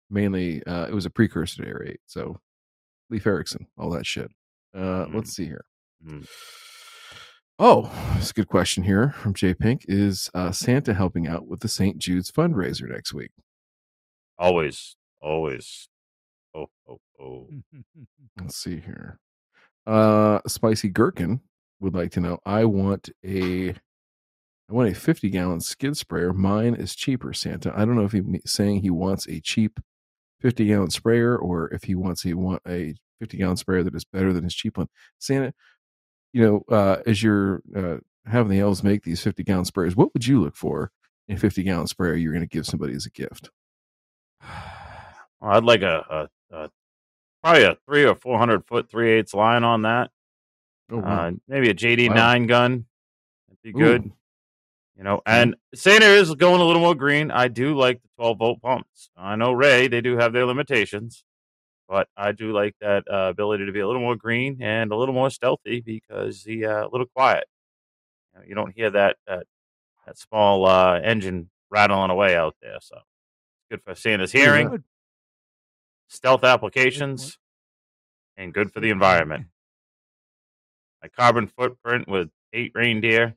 [0.10, 1.98] mainly uh, it was a precursor to aerate.
[2.06, 2.40] So
[3.10, 4.32] Leif Erikson, all that shit.
[4.74, 5.16] Uh, Mhm.
[5.16, 5.66] Let's see here.
[6.06, 6.28] Mm.
[7.58, 9.84] Oh, it's a good question here from Jay Pink.
[9.88, 11.98] Is uh, Santa helping out with the St.
[11.98, 13.32] Jude's fundraiser next week?
[14.38, 15.90] Always, always.
[16.56, 17.48] Oh, oh, oh.
[18.40, 19.20] Let's see here.
[19.86, 21.42] Uh, Spicy Gherkin
[21.80, 22.40] would like to know.
[22.46, 23.76] I want a, I
[24.70, 26.34] want a fifty gallon skid sprayer.
[26.34, 27.34] Mine is cheaper.
[27.34, 27.74] Santa.
[27.76, 29.80] I don't know if he's saying he wants a cheap
[30.42, 34.06] fifty gallon sprayer or if he wants he want a fifty gallon sprayer that is
[34.06, 34.88] better than his cheap one.
[35.18, 35.54] Santa,
[36.34, 40.14] you know, uh, as you're uh, having the elves make these fifty gallon sprayers, what
[40.14, 40.92] would you look for
[41.28, 43.50] in a fifty gallon sprayer you're going to give somebody as a gift?
[45.42, 46.70] Well, I'd like a, a, a
[47.43, 50.12] probably a three or four hundred foot three eighths line on that.
[50.91, 51.28] Oh, wow.
[51.28, 52.15] Uh, maybe a JD Wow.
[52.15, 52.86] nine gun.
[53.47, 54.06] That'd be good.
[54.06, 54.13] Ooh.
[54.97, 57.32] You know, and Santa is going a little more green.
[57.32, 59.10] I do like the 12 volt pumps.
[59.15, 61.23] I know Ray, they do have their limitations,
[61.88, 64.97] but I do like that uh, ability to be a little more green and a
[64.97, 67.45] little more stealthy because the uh, a little quiet.
[68.34, 69.45] You, know, you don't hear that that
[70.06, 72.80] that small uh, engine rattling away out there.
[72.82, 72.97] So
[73.71, 74.84] good for Santa's hearing.
[76.10, 77.38] Stealth applications,
[78.36, 79.45] and good for the environment.
[81.02, 83.36] My carbon footprint with eight reindeer.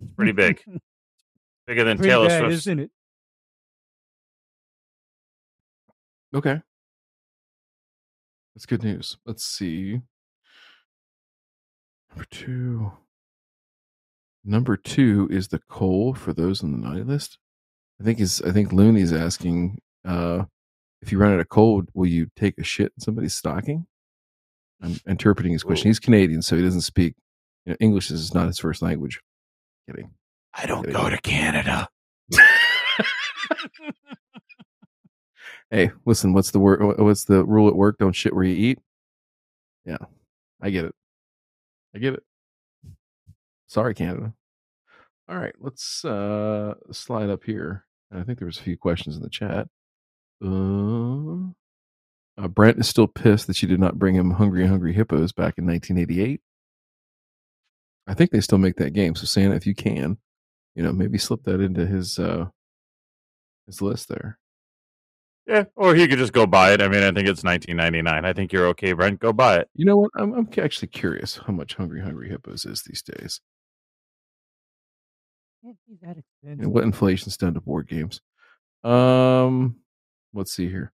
[0.00, 0.62] It's pretty big.
[1.66, 2.90] Bigger than Pretty Taylor bad, Swift's isn't it?
[6.34, 6.62] Okay.
[8.54, 9.18] That's good news.
[9.26, 10.00] Let's see.
[12.10, 12.92] Number two.
[14.44, 17.38] Number two is the coal for those on the naughty list.
[18.00, 20.44] I think is I think Looney's asking uh
[21.02, 23.86] if you run out of cold, will you take a shit in somebody's stocking?
[24.82, 25.88] I'm interpreting his question.
[25.88, 25.90] Ooh.
[25.90, 27.14] He's Canadian, so he doesn't speak
[27.66, 29.20] you know, English is not his first language.
[29.86, 30.10] Kidding.
[30.54, 31.00] I don't Kidding.
[31.00, 31.88] go to Canada.
[35.70, 37.98] Hey, listen, what's the word what's the rule at work?
[37.98, 38.78] Don't shit where you eat.
[39.84, 39.98] Yeah.
[40.62, 40.94] I get it.
[41.94, 42.22] I get it.
[43.66, 44.32] Sorry, Canada.
[45.28, 47.84] All right, let's uh slide up here.
[48.10, 49.68] I think there was a few questions in the chat.
[50.44, 51.52] Uh,
[52.42, 55.58] uh, Brent is still pissed that she did not bring him Hungry Hungry Hippos back
[55.58, 56.40] in 1988.
[58.06, 59.14] I think they still make that game.
[59.14, 60.18] So Santa, if you can,
[60.74, 62.46] you know, maybe slip that into his uh
[63.66, 64.38] his list there.
[65.46, 66.82] Yeah, or he could just go buy it.
[66.82, 68.24] I mean, I think it's 19.99.
[68.24, 69.18] I think you're okay, Brent.
[69.18, 69.68] Go buy it.
[69.74, 70.10] You know what?
[70.14, 73.40] I'm, I'm actually curious how much Hungry Hungry Hippos is these days.
[75.64, 78.20] Can't be that You know, what inflation's done to board games.
[78.84, 79.76] Um,
[80.34, 80.92] let's see here.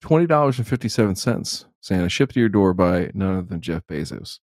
[0.00, 1.66] Twenty dollars and fifty seven cents.
[1.80, 4.38] Santa shipped to your door by none other than Jeff Bezos.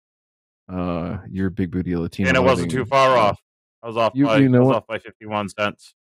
[0.72, 2.28] Uh, your big booty Latino.
[2.30, 3.40] and it wasn't too far off.
[3.84, 4.76] I was off you- by you know I was what?
[4.78, 5.94] off by 51 cents.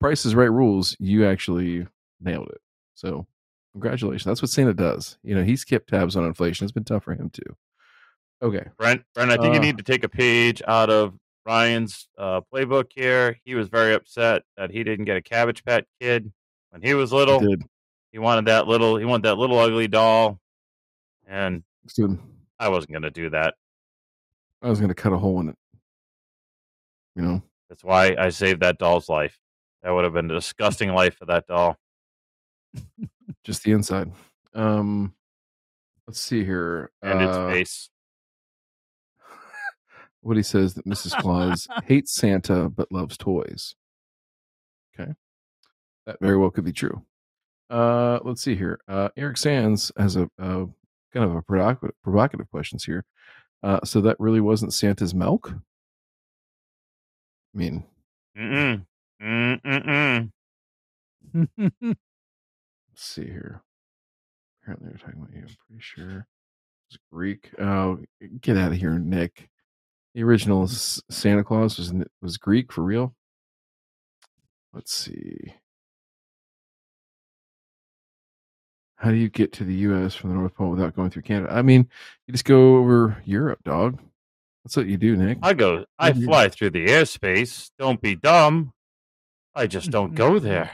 [0.00, 0.96] Price is Right rules.
[1.00, 1.86] You actually
[2.20, 2.60] nailed it.
[2.94, 3.26] So,
[3.72, 4.24] congratulations.
[4.24, 5.18] That's what Santa does.
[5.24, 6.64] You know, he's kept tabs on inflation.
[6.64, 7.56] It's been tough for him too.
[8.42, 8.68] Okay.
[8.78, 11.14] Brent, Brent, I think you Uh, need to take a page out of
[11.46, 13.38] Ryan's uh, playbook here.
[13.44, 16.30] He was very upset that he didn't get a Cabbage Patch Kid
[16.70, 17.40] when he was little.
[17.40, 17.62] did.
[18.12, 18.96] He wanted that little.
[18.96, 20.40] He wanted that little ugly doll,
[21.26, 21.62] and
[21.96, 22.18] Good.
[22.58, 23.54] I wasn't going to do that.
[24.62, 25.56] I was going to cut a hole in it.
[27.14, 27.42] You know.
[27.68, 29.38] That's why I saved that doll's life.
[29.82, 31.76] That would have been a disgusting life for that doll.
[33.44, 34.12] just the inside.
[34.54, 35.14] Um,
[36.06, 36.90] let's see here.
[37.02, 37.90] and Uh, its face.
[40.22, 41.16] What he says that Mrs.
[41.20, 43.76] Claus hates Santa but loves toys.
[44.98, 45.12] Okay,
[46.06, 47.02] that very well could be true.
[47.68, 48.78] Uh, let's see here.
[48.88, 50.66] Uh, Eric Sands has a, a
[51.12, 53.04] kind of a provocative, provocative questions here.
[53.62, 55.52] Uh, so that really wasn't Santa's milk.
[57.54, 57.84] I mean,
[58.38, 60.30] Mm-mm.
[61.58, 61.98] Let's
[62.96, 63.62] see here.
[64.62, 65.40] Apparently, they're talking about you.
[65.40, 66.26] I'm pretty sure
[66.90, 67.50] it's Greek.
[67.58, 67.98] Oh,
[68.40, 69.48] get out of here, Nick.
[70.14, 71.92] The original Santa Claus was
[72.22, 73.14] was Greek for real.
[74.72, 75.54] Let's see.
[78.96, 80.14] How do you get to the U.S.
[80.14, 81.52] from the North Pole without going through Canada?
[81.52, 81.88] I mean,
[82.26, 84.00] you just go over Europe, dog.
[84.64, 85.38] That's what you do, Nick.
[85.42, 85.84] I go.
[85.98, 87.70] I fly through the airspace.
[87.78, 88.72] Don't be dumb.
[89.54, 90.70] I just don't go there.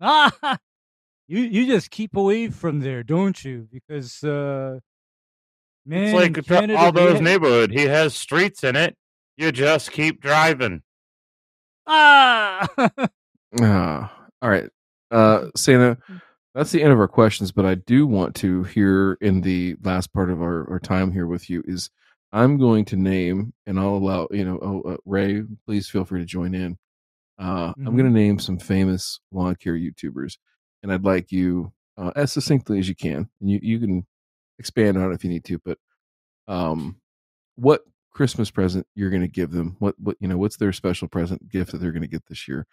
[0.00, 0.58] ah,
[1.28, 3.68] you you just keep away from there, don't you?
[3.72, 4.78] Because uh,
[5.86, 7.70] man, It's in like Canada, all those ha- neighborhood.
[7.70, 8.96] He has streets in it.
[9.36, 10.82] You just keep driving.
[11.86, 12.68] Ah,
[13.62, 14.68] Ah, all right.
[15.10, 15.96] Uh, Santa,
[16.58, 20.12] that's the end of our questions, but I do want to hear in the last
[20.12, 21.88] part of our, our time here with you is
[22.32, 26.18] I'm going to name, and I'll allow, you know, oh, uh, Ray, please feel free
[26.18, 26.76] to join in.
[27.38, 27.96] Uh, I'm Mhm.
[27.98, 30.36] going to name some famous lawn care YouTubers,
[30.82, 34.04] and I'd like you, uh, as succinctly as you can, and you, you can
[34.58, 35.78] expand on it if you need to, but
[36.48, 37.00] um,
[37.54, 39.76] what Christmas present you're going to give them?
[39.78, 42.48] What, what, you know, what's their special present gift that they're going to get this
[42.48, 42.66] year?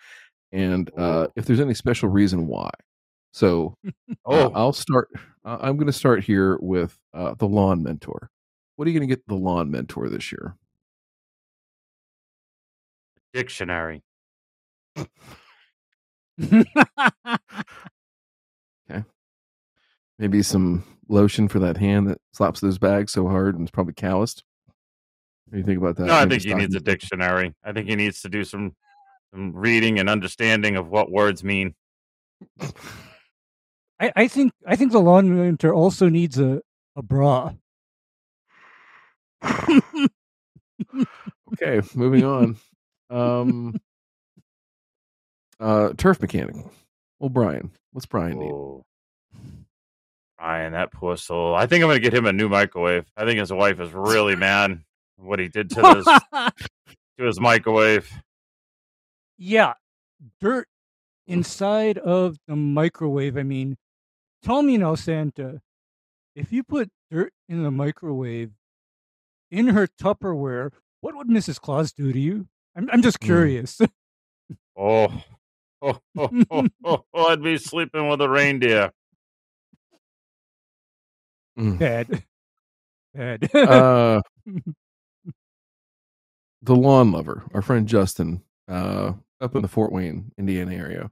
[0.51, 2.69] and uh, if there's any special reason why.
[3.35, 3.91] So uh,
[4.23, 5.09] Oh, I'll start.
[5.43, 8.29] Uh, I'm going to start here with uh, the lawn mentor.
[8.77, 10.55] What are you going to get the lawn mentor this year?
[13.33, 14.01] dictionary.
[18.87, 19.03] Okay.
[20.19, 23.95] Maybe some lotion for that hand that slaps those bags so hard and it's probably
[23.95, 24.43] calloused.
[25.45, 26.05] What do you think about that?
[26.05, 27.55] No, I think he needs a dictionary.
[27.63, 28.75] I think he needs to do some
[29.33, 31.73] some reading and understanding of what words mean.
[33.99, 36.61] I, I think I think the lawn mentor also needs a
[36.95, 37.53] a bra.
[41.53, 42.57] Okay, moving on.
[43.09, 43.79] Um,
[45.59, 46.55] uh, turf mechanic.
[47.19, 48.51] Well, Brian, what's Brian need?
[50.37, 51.55] Brian, that poor soul.
[51.55, 53.05] I think I'm going to get him a new microwave.
[53.15, 54.81] I think his wife is really mad
[55.17, 56.05] what he did to his
[57.19, 58.11] to his microwave.
[59.37, 59.73] yeah,
[60.41, 60.67] dirt
[61.27, 63.37] inside of the microwave.
[63.37, 63.77] I mean,
[64.45, 65.61] tell me now, Santa,
[66.35, 68.51] if you put dirt in the microwave
[69.51, 71.59] in her Tupperware, what would Mrs.
[71.59, 72.47] Claus do to you?
[72.75, 73.25] I'm, I'm just Hmm.
[73.25, 73.81] curious.
[74.77, 75.07] Oh.
[75.81, 78.91] Oh, oh, oh, oh, oh, I'd be sleeping with a reindeer.
[81.57, 81.79] Mm.
[81.79, 82.23] Bad.
[83.13, 83.55] Bad.
[83.55, 84.21] uh,
[86.61, 91.09] the lawn lover, our friend Justin, uh, up in the Fort Wayne, Indiana area,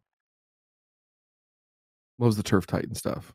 [2.20, 3.34] loves the turf titan stuff.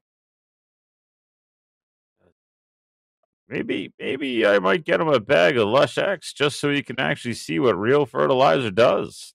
[3.49, 7.01] Maybe, maybe I might get him a bag of Lush X just so he can
[7.01, 9.33] actually see what real fertilizer does.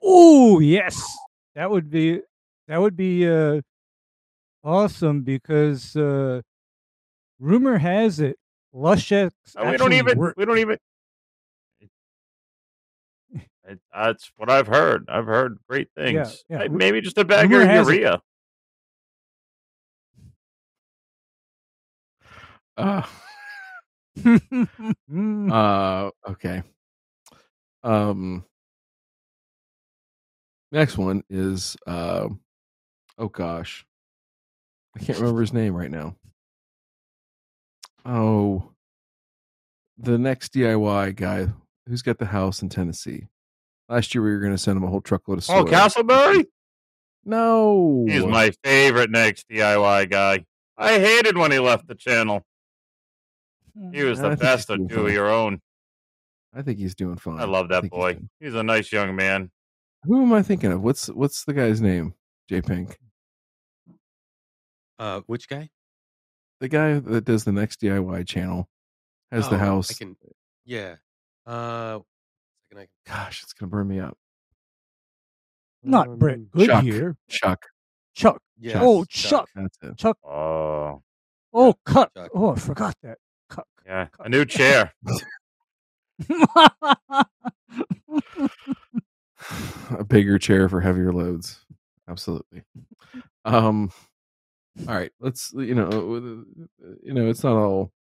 [0.00, 1.04] Oh yes,
[1.56, 2.20] that would be
[2.68, 3.62] that would be uh,
[4.62, 6.42] awesome because uh,
[7.40, 8.36] rumor has it
[8.72, 10.16] Lush X Uh, we don't even.
[10.16, 10.78] work- We don't even.
[13.68, 15.06] I, that's what I've heard.
[15.08, 16.44] I've heard great things.
[16.48, 16.62] yeah.
[16.62, 18.22] Ru- Maybe just a bag rumor of urea.
[22.76, 23.02] Uh,
[25.52, 26.62] uh, okay.
[27.82, 28.44] Um,
[30.72, 32.28] next one is uh,
[33.18, 33.84] oh gosh,
[34.96, 36.16] I can't remember his name right now.
[38.04, 38.72] Oh,
[39.98, 41.48] the next DIY guy
[41.86, 43.28] who's got the house in Tennessee.
[43.88, 45.60] Last year we were going to send him a whole truckload of soil.
[45.60, 46.46] Oh, Castleberry?
[47.24, 50.44] No, He's my favorite next DIY guy.
[50.76, 52.44] I hated when he left the channel.
[53.92, 55.60] He was the think best he's at doing do your own.
[56.54, 57.38] I think he's doing fine.
[57.38, 58.12] I love that think he's boy.
[58.14, 59.50] doing- He's a nice young man.
[60.04, 60.80] Who am I thinking of?
[60.82, 62.14] What's what's the guy's name?
[62.48, 62.98] J Pink.
[64.98, 65.70] Uh, which guy?
[66.60, 68.68] the guy that does the next DIY channel
[69.30, 69.90] has the Oh, house.
[69.92, 70.16] I can.
[70.64, 70.96] Yeah.
[71.46, 72.00] Uh,
[72.68, 73.14] second, I can.
[73.24, 74.16] Gosh, it's gonna burn me up.
[75.82, 76.82] Not Brett Um, Chuck.
[76.84, 77.16] Goodyear.
[77.28, 77.66] Chuck.
[78.14, 78.42] Chuck.
[78.58, 79.48] Yes, Oh, Chuck.
[79.54, 79.96] That's it.
[79.96, 80.18] Chuck.
[80.24, 81.02] Oh,
[81.52, 82.12] Oh, Cuck.
[82.14, 82.30] Chuck.
[82.34, 83.18] Oh, I forgot that.
[83.48, 83.66] Cuck.
[83.86, 84.08] yeah.
[84.18, 84.92] A new chair.
[89.90, 91.64] A bigger chair for heavier loads.
[92.08, 92.62] Absolutely.
[93.44, 93.90] Um.
[94.86, 95.12] All right.
[95.20, 95.52] Let's.
[95.54, 95.88] You know.
[95.88, 97.28] uh, You know.
[97.28, 97.92] It's not all.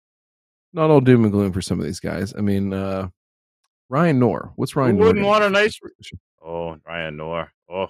[0.72, 2.34] Not all doom and gloom for some of these guys.
[2.36, 3.08] I mean, uh
[3.88, 4.52] Ryan Knorr.
[4.56, 4.96] What's Ryan?
[4.98, 5.78] Who wouldn't want a nice-?
[6.44, 7.52] Oh, Ryan Knorr.
[7.70, 7.86] Oh,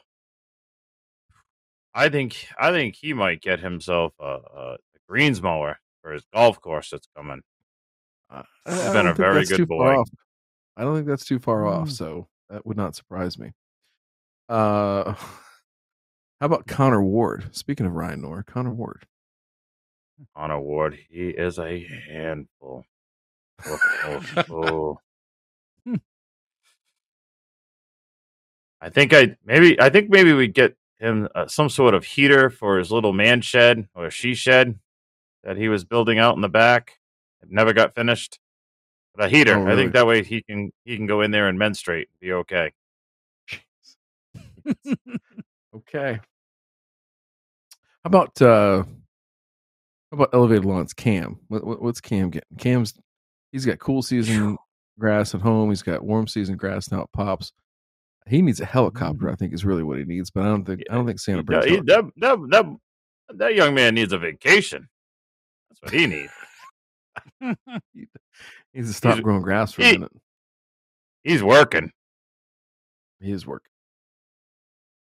[1.95, 4.77] I think I think he might get himself a, a, a
[5.09, 7.43] greens mower for his golf course that's coming.
[8.31, 9.95] Uh, He's been a very good boy.
[9.97, 10.11] off.
[10.77, 11.93] I don't think that's too far off, Mm.
[11.93, 13.53] so that would not surprise me.
[14.49, 15.13] Uh,
[16.41, 17.49] how about Connor Ward?
[17.57, 19.07] Speaking of Ryan Knorr, Connor Ward.
[20.35, 22.85] On Ward, he is a handful.
[23.67, 24.99] Oh, oh, oh.
[28.81, 32.51] I think I maybe I think maybe we get him uh, some sort of heater
[32.51, 34.79] for his little man shed or she shed
[35.45, 36.99] that he was building out in the back.
[37.43, 38.39] It never got finished.
[39.15, 39.57] But a heater.
[39.57, 42.21] Oh, I think that way he can he can go in there and menstruate and
[42.21, 42.73] be okay.
[45.77, 46.19] Okay.
[48.03, 50.93] How about uh, how about elevated lawns?
[50.93, 51.39] Cam.
[51.49, 52.57] What, what, what's Cam getting?
[52.59, 52.95] Cam's
[53.53, 54.57] he's got cool season
[54.99, 55.69] grass at home.
[55.69, 57.03] He's got warm season grass now.
[57.03, 57.53] It pops.
[58.29, 59.31] He needs a helicopter.
[59.31, 60.31] I think is really what he needs.
[60.31, 61.65] But I don't think I don't think Santa brings.
[61.67, 62.65] he- that, that, that,
[63.35, 64.89] that young man needs a vacation.
[65.71, 66.33] That's what he needs.
[68.73, 70.13] He needs to stop he's- growing grass for a minute.
[71.25, 71.91] He's working.
[73.21, 73.71] He is working.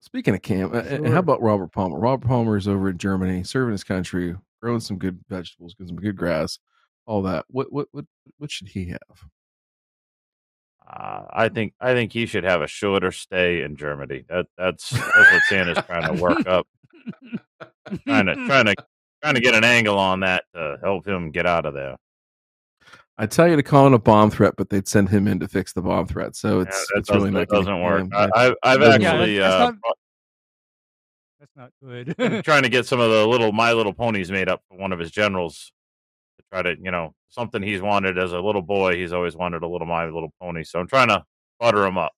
[0.02, 1.10] Speaking of Cam, uh, Sure.
[1.12, 2.00] how about Robert Palmer?
[2.00, 5.98] Robert Palmer is over in Germany, serving his country, growing some good vegetables, getting some
[5.98, 6.60] good grass,
[7.08, 7.46] all that.
[7.50, 8.06] What what what
[8.38, 9.00] what should he have?
[10.90, 14.24] Uh, I think I think he should have a shorter stay in Germany.
[14.30, 16.66] That that's that's what Santa's trying to work up,
[18.06, 18.76] trying to trying to
[19.22, 21.98] trying to get an angle on that to help him get out of there.
[23.18, 25.48] I tell you to call in a bomb threat, but they'd send him in to
[25.48, 26.36] fix the bomb threat.
[26.36, 28.08] So it's that it's really doesn't, that doesn't work.
[28.12, 29.98] yeah, I, I've I've doesn't actually Yeah, that's uh, not-
[31.40, 32.44] That's not good.
[32.46, 35.00] trying to get some of the little My Little Ponies made up for one of
[35.00, 35.77] his generals to
[36.52, 38.96] try to you know something he's wanted as a little boy.
[38.96, 41.24] He's always wanted a little My Little Pony, so I'm trying to
[41.60, 42.14] butter him up.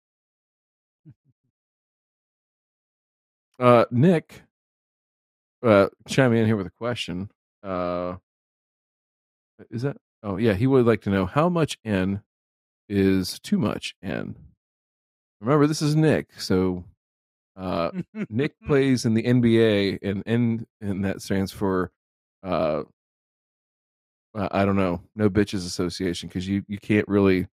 [3.59, 4.43] Uh, Nick,
[5.63, 7.29] uh, chime in here with a question.
[7.61, 8.15] Uh,
[9.69, 9.97] is that?
[10.23, 10.53] Oh, yeah.
[10.53, 12.21] He would like to know how much N
[12.87, 14.35] is too much N.
[15.41, 16.39] Remember, this is Nick.
[16.39, 16.85] So,
[17.57, 17.91] uh,
[18.29, 21.91] Nick plays in the NBA, and N, and that stands for,
[22.43, 22.83] uh,
[24.35, 27.47] uh, I don't know, no bitches association, because you you can't really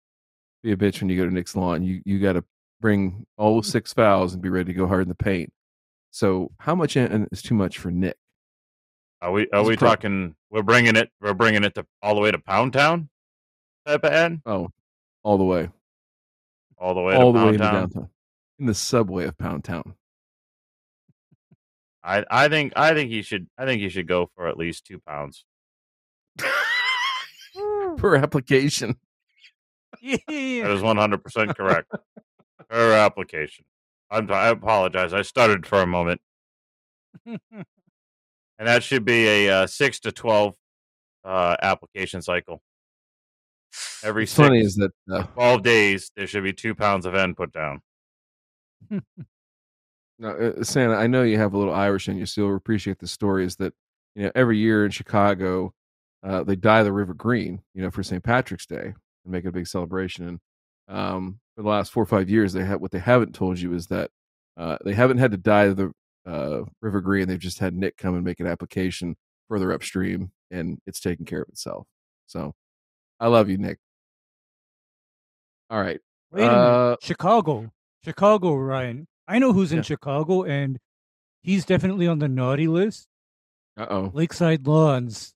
[0.62, 1.82] be a bitch when you go to Nick's lawn.
[1.82, 2.44] You you got to
[2.80, 5.52] bring all six fouls and be ready to go hard in the paint.
[6.10, 8.16] So, how much N is too much for Nick?
[9.22, 10.34] Are we are He's we talking?
[10.50, 11.10] We're bringing it.
[11.20, 13.08] We're bringing it to all the way to Pound Town
[13.86, 14.70] type of end, Oh,
[15.22, 15.70] all the way,
[16.78, 17.74] all the way all to the way Pound into Town.
[17.74, 18.08] downtown,
[18.58, 19.94] in the subway of Pound Town.
[22.04, 23.48] I I think I think he should.
[23.58, 25.44] I think he should go for at least two pounds.
[27.98, 28.96] per application.
[30.02, 30.68] That yeah.
[30.68, 31.90] is one hundred percent correct.
[32.70, 33.64] Her application.
[34.10, 35.12] I'm, I apologize.
[35.12, 36.20] I stuttered for a moment,
[37.26, 37.40] and
[38.58, 40.54] that should be a uh, six to twelve
[41.24, 42.62] uh, application cycle.
[44.02, 47.34] Every What's funny is that uh, twelve days, there should be two pounds of N
[47.34, 47.80] put down.
[50.18, 52.98] now, uh, Santa, I know you have a little Irish in you, so you'll appreciate
[52.98, 53.44] the story.
[53.44, 53.74] Is that
[54.14, 55.72] you know every year in Chicago,
[56.22, 58.22] uh, they dye the river green, you know, for St.
[58.22, 58.86] Patrick's Day
[59.24, 60.28] and make it a big celebration.
[60.28, 60.40] And
[60.88, 63.74] um, for the last four or five years, they have what they haven't told you
[63.74, 64.10] is that
[64.56, 65.92] uh, they haven't had to dye the
[66.26, 67.28] uh, River Green.
[67.28, 69.16] They've just had Nick come and make an application
[69.48, 71.86] further upstream, and it's taken care of itself.
[72.26, 72.54] So,
[73.20, 73.78] I love you, Nick.
[75.70, 76.00] All right.
[76.32, 76.58] Wait a minute.
[76.58, 77.70] Uh, Chicago.
[78.04, 79.06] Chicago, Ryan.
[79.28, 79.82] I know who's in Yeah.
[79.82, 80.78] Chicago, and
[81.42, 83.06] he's definitely on the naughty list.
[83.76, 84.10] Uh oh.
[84.14, 85.34] Lakeside Lawns.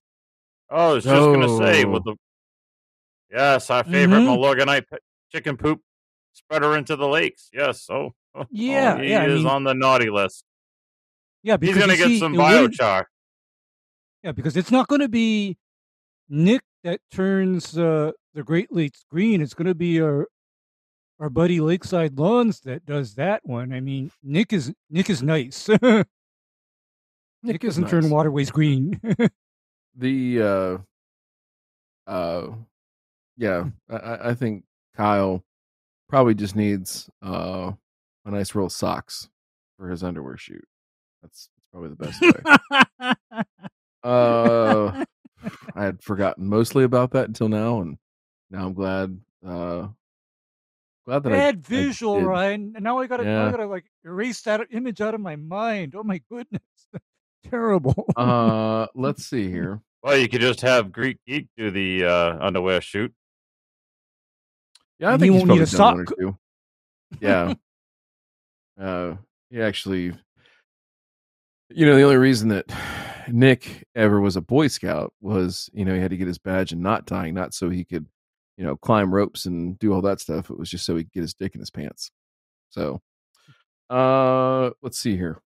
[0.73, 2.15] Oh, I was just gonna say with the
[3.29, 4.27] yes, our favorite Mhm.
[4.37, 4.97] Milorganite p-
[5.31, 5.81] chicken poop
[6.33, 7.49] spreader into the lakes.
[7.53, 10.45] Yes, oh, oh, Yeah, he yeah, I is mean- on the naughty list.
[11.43, 13.05] Yeah, He's gonna get see, some biochar.
[14.23, 15.57] Yeah, because it's not going to be
[16.29, 19.41] Nick that turns uh, the Great Lakes green.
[19.41, 20.27] It's going to be our
[21.19, 23.73] our buddy Lakeside Lawns that does that one.
[23.73, 25.67] I mean, Nick is Nick is nice.
[25.81, 26.05] Nick,
[27.43, 29.01] Nick doesn't turn waterways green.
[29.95, 30.77] the uh
[32.11, 32.47] uh
[33.37, 34.63] yeah I- I, I think
[34.95, 35.43] kyle
[36.09, 37.71] probably just needs uh
[38.25, 39.29] a nice roll of socks
[39.77, 40.65] for his underwear shoot
[41.21, 43.15] that's, that's probably the best way
[44.03, 45.03] uh
[45.75, 47.97] i had forgotten mostly about that until now and
[48.49, 49.87] now i'm glad uh
[51.05, 52.25] glad that I, Bad I visual, did.
[52.25, 52.73] Ryan.
[52.75, 55.95] And now I gotta, now I gotta like erase that image out of my mind.
[55.95, 56.61] Oh my goodness,
[57.49, 58.05] terrible.
[58.15, 62.81] uh let's see here Well, you could just have Greek Geek do the uh, underwear
[62.81, 63.13] shoot.
[64.99, 66.15] Yeah, I think he won't need a done one sock.
[67.19, 67.53] Yeah.
[68.79, 69.15] uh,
[69.49, 70.13] he actually,
[71.69, 72.71] you know, the only reason that
[73.27, 76.71] Nick ever was a Boy Scout was, you know, he had to get his badge
[76.71, 78.05] and not dying, not so he could,
[78.57, 80.49] you know, climb ropes and do all that stuff.
[80.49, 82.11] It was just so he could get his dick in his pants.
[82.69, 83.01] So,
[83.89, 85.41] uh, let's see here.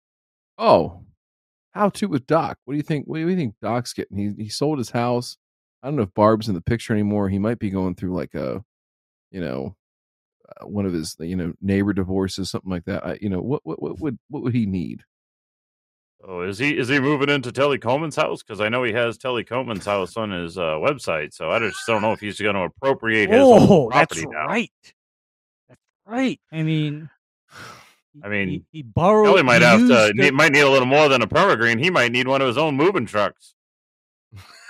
[0.58, 1.04] Oh,
[1.74, 2.57] how to with Doc?
[2.65, 3.05] What do you think?
[3.05, 4.17] What do you think Doc's getting?
[4.17, 5.38] He he sold his house.
[5.82, 7.30] I don't know if Barb's in the picture anymore.
[7.30, 8.63] He might be going through like a,
[9.32, 9.76] you know,
[10.47, 13.05] uh, one of his you know neighbor divorces, something like that.
[13.05, 15.03] I, you know, what what what would what would he need?
[16.26, 18.43] Oh, is he is he moving into Telly Coleman's house?
[18.43, 21.34] Because I know he has Telly Coleman's house on his uh, website.
[21.34, 24.28] So I just don't know if he's going to appropriate his oh, whole that's property
[24.28, 24.45] now.
[24.45, 24.71] right.
[25.67, 26.39] That's right.
[26.51, 27.09] I mean,
[28.22, 29.26] I mean, he, he borrowed.
[29.28, 31.80] Telly might have to used need, might need a little more than a permagreen.
[31.82, 33.55] He might need one of his own moving trucks.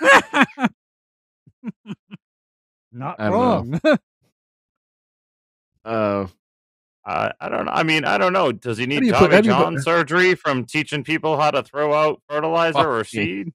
[2.92, 3.80] Not I wrong.
[5.84, 6.26] Uh,
[7.04, 7.72] I I don't know.
[7.72, 8.52] I mean, I don't know.
[8.52, 11.38] Does he need you put- Tommy how do you put- John surgery from teaching people
[11.38, 13.52] how to throw out fertilizer Fuck or seed?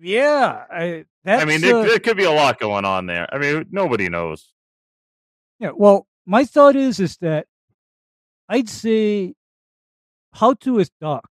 [0.00, 1.42] yeah, I, that's.
[1.42, 3.28] I mean, uh, there, there could be a lot going on there.
[3.30, 4.54] I mean, nobody knows.
[5.58, 7.46] Yeah, well, my thought is is that
[8.52, 9.32] I'd say
[10.34, 11.26] how to with Doc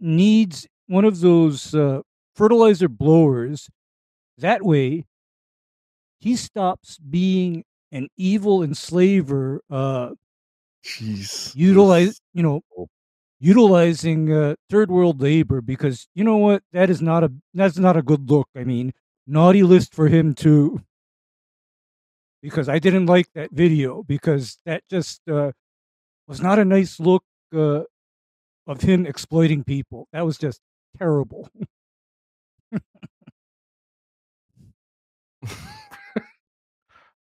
[0.00, 2.00] needs one of those uh,
[2.34, 3.68] fertilizer blowers.
[4.38, 5.04] That way,
[6.18, 10.12] he stops being an evil enslaver, uh,
[10.82, 12.62] jeez, utilize you know,
[13.38, 17.98] utilizing uh, third world labor because you know what that is not a that's not
[17.98, 18.48] a good look.
[18.56, 18.94] I mean,
[19.26, 20.80] naughty list for him too.
[22.42, 25.50] Because I didn't like that video because that just uh,
[26.28, 27.22] was not a nice look
[27.54, 27.82] uh,
[28.66, 30.08] of him exploiting people.
[30.12, 30.60] That was just
[30.98, 31.48] terrible.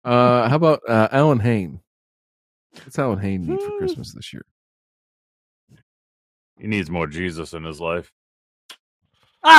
[0.05, 1.79] Uh, how about uh, Allyn Hane?
[2.83, 3.77] What's Allyn Hane need for Hmm.
[3.77, 4.43] Christmas this year?
[6.59, 8.11] He needs more Jesus in his life.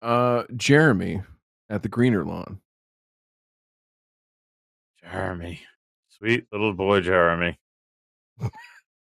[0.00, 1.22] Uh, Jeremy
[1.68, 2.60] at the Greener Lawn.
[5.02, 5.60] Jeremy,
[6.18, 7.58] sweet little boy, Jeremy.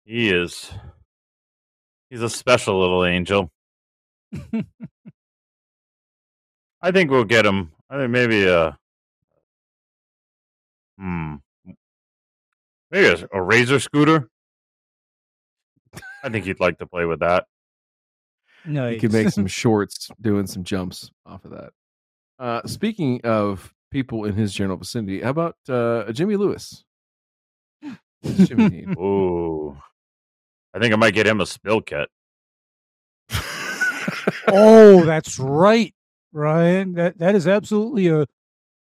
[0.04, 0.70] he is.
[2.11, 3.50] He's a special little angel.
[6.80, 7.72] I think we'll get him.
[7.90, 8.78] I think maybe a.
[10.98, 11.36] Hmm.
[12.90, 14.28] Maybe a, a razor scooter.
[16.24, 17.46] I think he'd like to play with that.
[18.64, 18.94] nice.
[18.94, 21.70] You could make some shorts doing some jumps off of that.
[22.38, 26.84] Uh, speaking of people in his general vicinity, how about uh, Jimmy Lewis?
[28.22, 28.98] What's Jimmy need?
[28.98, 29.76] Ooh.
[30.74, 32.08] I think I might get him a spill kit.
[34.48, 35.94] oh, that's right,
[36.32, 36.92] Ryan.
[36.92, 38.26] That that is absolutely a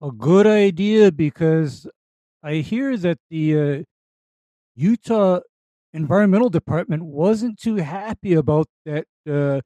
[0.01, 1.87] a good idea because
[2.43, 3.83] I hear that the uh,
[4.77, 5.41] Utah
[5.93, 9.61] Environmental Department wasn't too happy about that uh,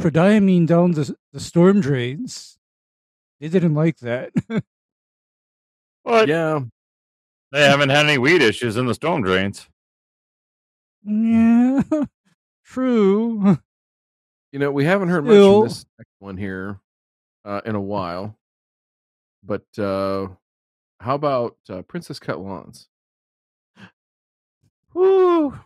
[0.00, 2.58] prodiamine down the the storm drains.
[3.40, 4.32] They didn't like that.
[6.04, 6.60] But yeah,
[7.52, 9.68] they haven't had any weed issues in the storm drains.
[11.04, 11.82] yeah,
[12.64, 13.58] true.
[14.52, 16.80] you know we haven't heard much Still- from this next one here
[17.44, 18.36] uh, in a while.
[19.42, 20.28] but uh,
[21.00, 22.88] how about uh, Princess Cut Lawns?
[24.94, 25.58] Woo.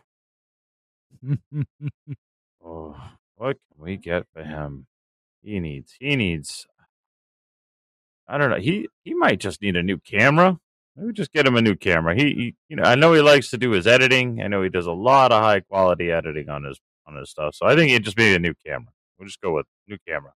[2.65, 2.95] Oh,
[3.35, 4.87] what can we get for him?
[5.41, 5.95] He needs.
[5.99, 6.65] He needs.
[8.27, 8.57] I don't know.
[8.59, 10.59] He he might just need a new camera.
[10.95, 12.15] Maybe just get him a new camera.
[12.15, 14.41] He, he you know, I know he likes to do his editing.
[14.41, 17.55] I know he does a lot of high quality editing on his on his stuff.
[17.55, 18.91] So I think he just need a new camera.
[19.17, 20.33] We'll just go with new camera.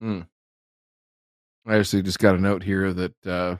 [0.00, 0.20] Hmm.
[1.66, 3.56] I actually just got a note here that uh,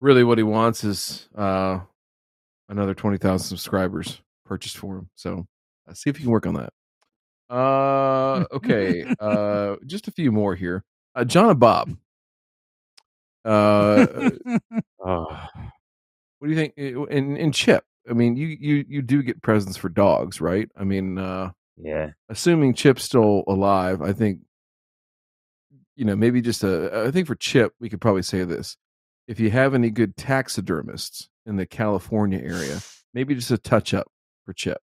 [0.00, 1.80] really what he wants is uh,
[2.68, 5.10] another 20,000 subscribers purchased for him.
[5.14, 5.46] So
[5.88, 6.72] uh, see if you can work on that.
[7.48, 9.04] Uh, okay.
[9.20, 10.84] uh, just a few more here.
[11.14, 11.96] Uh, John and Bob.
[13.44, 14.30] Uh,
[15.04, 15.26] Oh,
[16.38, 16.74] what do you think?
[16.76, 20.68] In, in Chip, I mean, you, you, you do get presents for dogs, right?
[20.76, 22.10] I mean, uh, yeah.
[22.28, 24.40] assuming Chip's still alive, I think,
[25.96, 28.76] you know, maybe just a, I think for Chip, we could probably say this.
[29.28, 32.80] If you have any good taxidermists in the California area,
[33.12, 34.06] maybe just a touch up
[34.44, 34.78] for Chip.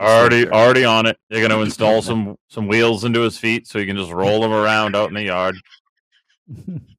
[0.00, 1.16] Already, already on it.
[1.30, 4.40] They're going to install some some wheels into his feet so he can just roll
[4.40, 5.56] them around out in the yard.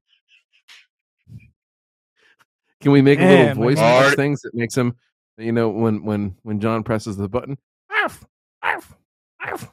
[2.86, 4.04] Can we make a little voice God.
[4.04, 4.96] box things that makes him,
[5.40, 7.58] you know, when when when John presses the button,
[7.90, 8.28] arf,
[8.62, 8.96] arf,
[9.40, 9.72] arf.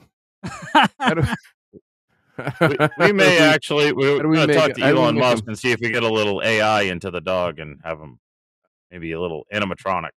[2.62, 3.92] We, we may actually.
[3.92, 6.02] We're we going to talk to how Elon Musk him- and see if we get
[6.02, 8.18] a little AI into the dog and have him
[8.90, 10.08] maybe a little animatronic.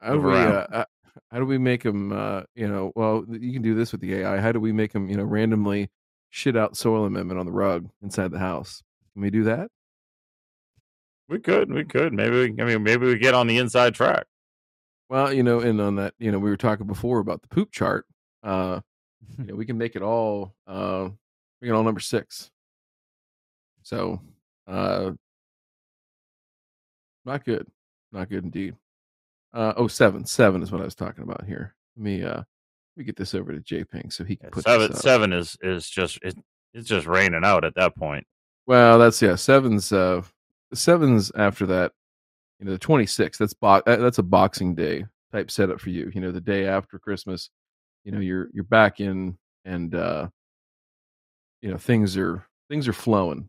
[0.00, 0.84] How do we uh, uh,
[1.32, 4.14] how do we make him uh, you know well you can do this with the
[4.14, 4.38] AI.
[4.40, 5.90] How do we make him you know randomly
[6.30, 8.84] shit out soil amendment on the rug inside the house?
[9.12, 9.68] Can we do that?
[11.32, 12.12] We could, we could.
[12.12, 14.26] Maybe, we, I mean, maybe we get on the inside track.
[15.08, 17.72] Well, you know, and on that, you know, we were talking before about the poop
[17.72, 18.04] chart.
[18.42, 18.80] Uh,
[19.38, 21.08] you know, we can make it all uh
[21.62, 22.50] make it all number six.
[23.82, 24.20] So
[24.66, 25.12] uh
[27.24, 27.66] not good.
[28.12, 28.74] Not good indeed.
[29.54, 30.26] Uh oh seven.
[30.26, 31.74] Seven is what I was talking about here.
[31.96, 32.44] Let me uh let
[32.96, 33.84] me get this over to J.
[33.84, 36.36] JPing so he can put seven, seven is is just it,
[36.74, 38.26] it's just raining out at that point.
[38.66, 39.36] Well, that's yeah.
[39.36, 40.22] Seven's uh,
[40.74, 41.92] seven's after that.
[42.58, 43.38] You know, the twenty sixth.
[43.38, 46.10] That's bo- that's a Boxing Day type setup for you.
[46.14, 47.50] You know, the day after Christmas.
[48.04, 50.28] You know, you're you're back in, and uh,
[51.60, 53.48] you know things are things are flowing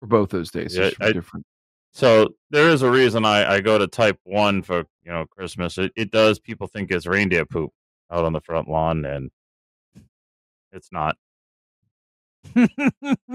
[0.00, 0.76] for both those days.
[0.76, 1.44] Yeah, I- different.
[1.92, 5.78] So there is a reason I, I go to type one for you know Christmas.
[5.78, 7.72] It it does people think it's reindeer poop
[8.10, 9.30] out on the front lawn, and
[10.72, 11.16] it's not.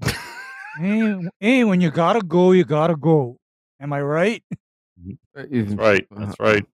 [0.78, 3.36] hey, hey, when you gotta go, you gotta go.
[3.80, 4.42] Am I right?
[5.36, 6.06] Uh, That's right.
[6.10, 6.64] That's right.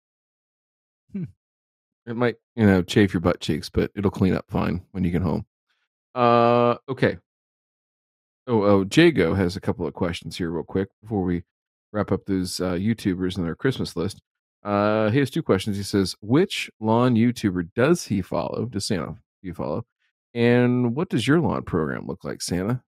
[2.07, 5.11] It might, you know, chafe your butt cheeks, but it'll clean up fine when you
[5.11, 5.45] get home.
[6.15, 7.19] Uh, okay.
[8.47, 11.43] Oh, oh, Jago has a couple of questions here, real quick, before we
[11.93, 14.21] wrap up those uh, YouTubers in their Christmas list.
[14.63, 15.77] Uh, he has two questions.
[15.77, 18.67] He says, "Which lawn YouTuber does he follow?
[18.67, 19.85] Does Santa do you follow?
[20.33, 22.83] And what does your lawn program look like, Santa?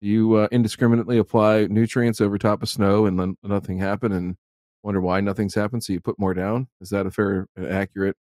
[0.00, 4.36] You uh, indiscriminately apply nutrients over top of snow and then nothing happen, and
[4.82, 5.82] wonder why nothing's happened?
[5.84, 6.68] So you put more down?
[6.80, 8.16] Is that a fair, and accurate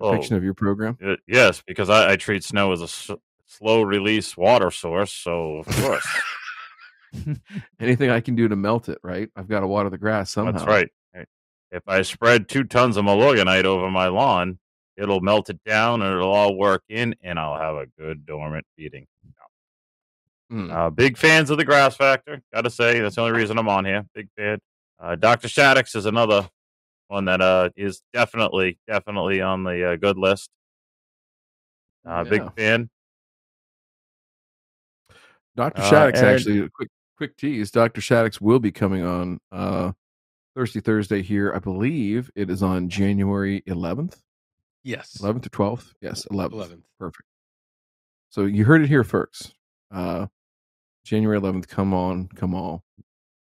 [0.00, 0.96] Oh, of your program?
[1.00, 3.10] y- yes, because I, I treat snow as a s-
[3.46, 5.12] slow release water source.
[5.12, 6.06] So of course,
[7.80, 9.28] Anything I can do to melt it, right?
[9.36, 10.52] I've got to water the grass somehow.
[10.52, 10.88] that's right.
[11.14, 11.26] Right.
[11.72, 14.58] If I spread two tons of Milorganite over my lawn,
[14.96, 18.64] it'll melt it down and it'll all work in, and I'll have a good dormant
[18.76, 19.06] feeding.
[20.50, 20.72] Mm.
[20.72, 22.42] Uh, big fans of the grass factor.
[22.52, 24.04] Got to say, that's the only reason I'm on here.
[24.14, 24.58] Big fan.
[24.98, 25.48] Uh, Dr.
[25.48, 26.48] Shaddix is another
[27.08, 30.50] one that uh, is definitely, definitely on the uh, good list.
[32.06, 32.30] Uh, Yeah.
[32.30, 32.90] Big fan.
[35.56, 35.82] Dr.
[35.82, 37.70] Uh, Shaddix and- actually a quick quick tease.
[37.70, 38.00] Dr.
[38.00, 39.92] Shaddix will be coming on uh
[40.56, 41.52] Thursday Thursday here.
[41.54, 44.16] I believe it is on January 11th,
[44.82, 45.18] Yes.
[45.20, 45.92] 11th or 12th.
[46.00, 46.52] Yes, 11th.
[46.52, 46.82] 11th.
[46.98, 47.28] Perfect.
[48.30, 49.54] So you heard it here first.
[49.90, 50.26] Uh
[51.10, 52.84] January 11th come on, come all.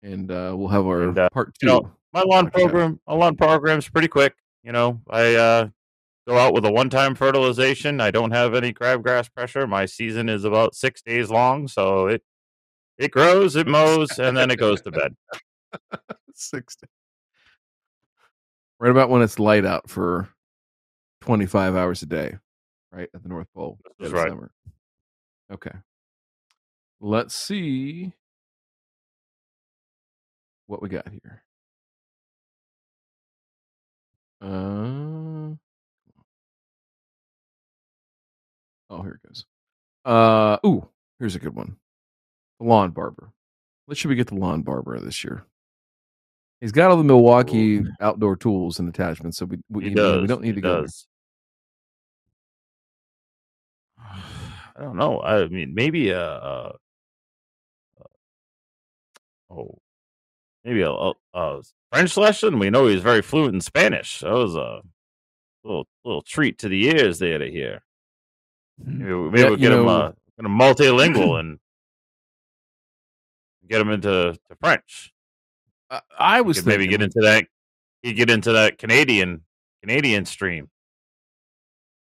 [0.02, 1.68] And uh we'll have our And, uh, part 2.
[1.68, 4.34] you know, My lawn program, my lawn program's pretty quick.
[4.64, 5.68] You know, I uh,
[6.26, 8.00] go out with a one-time fertilization.
[8.00, 9.68] I don't have any crabgrass pressure.
[9.68, 12.24] My season is about six days long, so it
[12.98, 15.16] it grows, it mows, and then it goes to bed.
[16.34, 16.88] 60.
[18.80, 20.30] Right about when it's light out for
[21.22, 22.38] 25 hours a day,
[22.94, 23.10] right?
[23.14, 23.78] At the North Pole.
[24.00, 24.30] That's right.
[24.30, 24.52] Summer.
[25.52, 25.72] Okay.
[27.00, 28.14] Let's see
[30.66, 31.44] what we got here.
[34.42, 35.56] Uh,
[38.90, 39.46] oh, here it goes.
[40.06, 40.88] Uh, ooh,
[41.20, 41.78] here's a good one.
[42.60, 43.32] the lawn barber.
[43.86, 45.46] What should we get the lawn barber this year?
[46.62, 50.14] He's got all the Milwaukee outdoor tools and attachments, so we we, He you know,
[50.14, 50.22] does.
[50.22, 50.82] we don't need he to go.
[50.82, 50.88] there.
[54.76, 55.22] I don't know.
[55.22, 56.76] I mean, maybe a, a
[59.50, 59.78] oh,
[60.64, 62.60] maybe a, a, a French lesson.
[62.60, 64.20] We know he's very fluent in Spanish.
[64.20, 64.82] That was a
[65.64, 67.82] little little treat to the ears there to hear.
[68.78, 71.60] Maybe, we- maybe Yeah, we'll get him a, get him multilingual and
[73.68, 75.14] get him into to French.
[75.90, 77.46] I, I was maybe get into that.
[78.04, 79.42] You get into that Canadian
[79.82, 80.70] Canadian stream.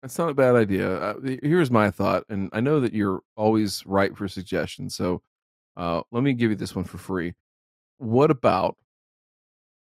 [0.02, 0.96] That's not a bad idea.
[0.96, 4.96] Uh, here's my thought, and I know that you're always right for suggestions.
[4.96, 5.22] So
[5.78, 7.36] uh, let me give you this one for free.
[8.00, 8.76] What about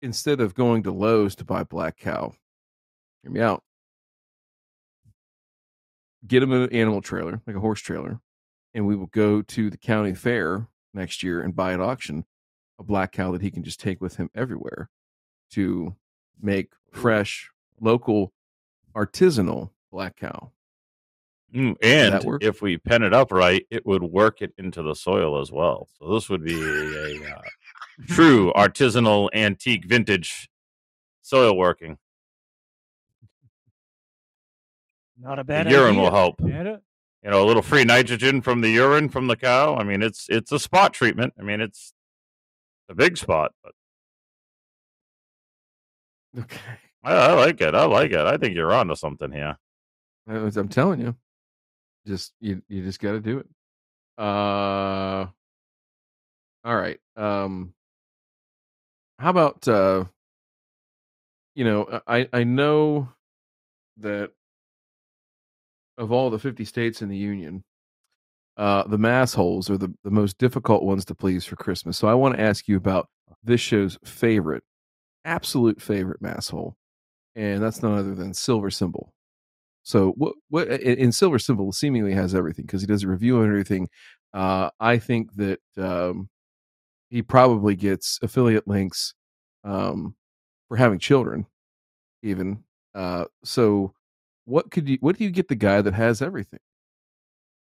[0.01, 2.33] instead of going to Lowe's to buy Black Cow,
[3.23, 3.63] hear me out.
[6.27, 8.19] Get him an animal trailer, like a horse trailer,
[8.73, 12.25] and we will go to the county fair next year and buy at auction
[12.77, 14.89] a black cow that he can just take with him everywhere
[15.51, 15.95] to
[16.41, 17.49] make fresh,
[17.79, 18.31] local,
[18.95, 20.51] artisanal black cow.
[21.53, 25.41] Mm, and if we pen it up right, it would work it into the soil
[25.41, 25.87] as well.
[25.97, 27.41] So this would be a, uh,
[28.07, 30.49] true artisanal, antique, vintage
[31.21, 31.97] soil working.
[35.19, 36.01] Not a The bad urine idea.
[36.01, 36.39] will help.
[36.41, 39.75] You know, a little free nitrogen from the urine from the cow.
[39.75, 41.33] I mean, it's it's a spot treatment.
[41.37, 41.93] I mean, it's
[42.87, 43.73] a big spot, but
[46.37, 46.59] Okay.
[47.03, 47.73] I, I like it.
[47.75, 48.19] I like it.
[48.19, 49.57] I think you're onto something here.
[50.27, 51.15] I'm telling you,
[52.07, 53.47] just you you just got to do it.
[54.17, 55.27] Uh,
[56.63, 56.99] all right.
[57.15, 57.73] Um,
[59.19, 60.05] how about uh,
[61.55, 63.09] you know, I I know
[63.97, 64.31] that
[65.97, 67.63] of all the 50 states in the union,
[68.57, 71.97] uh, the mass holes are the the most difficult ones to please for Christmas.
[71.97, 73.07] So I want to ask you about
[73.43, 74.63] this show's favorite,
[75.25, 76.75] absolute favorite mass hole,
[77.35, 79.13] and that's none other than Silver Symbol.
[79.89, 83.41] So what what in in Silver Symbol seemingly has everything because he does a review
[83.41, 83.89] and everything.
[84.35, 86.29] Uh, I think that um,
[87.09, 89.15] he probably gets affiliate links
[89.63, 90.15] um,
[90.67, 91.47] for having children,
[92.21, 92.63] even.
[92.93, 93.95] Uh, so
[94.45, 96.59] what could you what do you get the guy that has everything?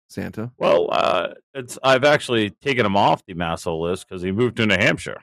[0.09, 0.51] Santa.
[0.59, 4.67] Well, uh, it's I've actually taken him off the Masso list because he moved to
[4.67, 5.23] New Hampshire.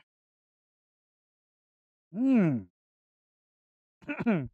[2.13, 2.59] Hmm.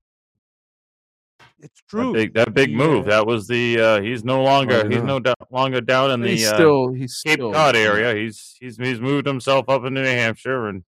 [1.61, 2.13] it's That true.
[2.13, 3.05] big, that big The, move.
[3.05, 3.79] That was the.
[3.79, 4.87] Uh, he's no longer.
[4.89, 7.75] He's no do- longer down in But the he's uh, still he's Cape still, Cod
[7.75, 8.15] area.
[8.15, 10.83] He's he's he's moved himself up into New Hampshire, and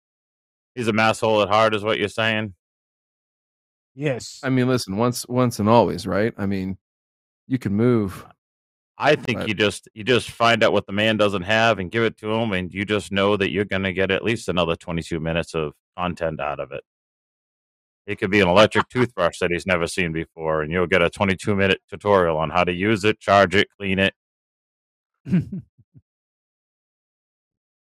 [0.74, 2.54] he's a masshole at heart, is what you're saying.
[3.94, 4.40] Yes.
[4.42, 6.32] I mean, listen, once once and always, right?
[6.38, 6.78] I mean,
[7.46, 8.24] you can move.
[8.96, 9.48] I think Right.
[9.48, 12.30] you just you just find out what the man doesn't have and give it to
[12.32, 15.54] him, and you just know that you're going to get at least another 22 minutes
[15.54, 16.84] of content out of it.
[18.06, 21.10] It could be an electric toothbrush that he's never seen before, and you'll get a
[21.10, 24.14] 22 minute tutorial on how to use it, charge it, clean it.
[25.26, 25.32] I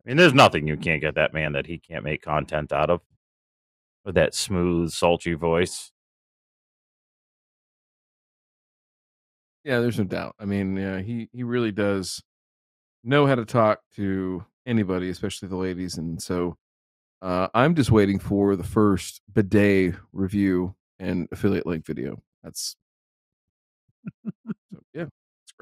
[0.05, 3.01] mean, there's nothing you can't get that man that he can't make content out of
[4.05, 5.93] with that smooth, sultry voice.
[9.65, 10.35] Yeah, there's no doubt.
[10.39, 12.23] I mean, yeah, he he really does
[13.05, 16.57] know how to talk to anybody, especially the ladies, and so
[17.21, 22.23] uh, I'm just waiting for the first bidet review and affiliate link video.
[22.43, 22.77] That's
[24.25, 25.07] so, yeah.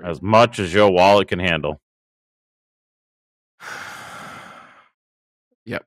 [0.04, 1.80] As much as your wallet can handle.
[5.64, 5.86] yep,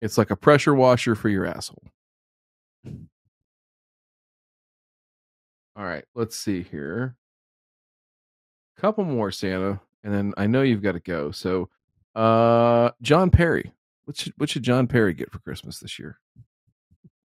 [0.00, 1.82] it's like a pressure washer for your asshole.
[5.76, 7.16] All right, let's see here.
[8.78, 11.30] Couple more Santa, and then I know you've got to go.
[11.32, 11.68] So,
[12.14, 13.72] uh, John Perry,
[14.06, 16.18] what should what should John Perry get for Christmas this year?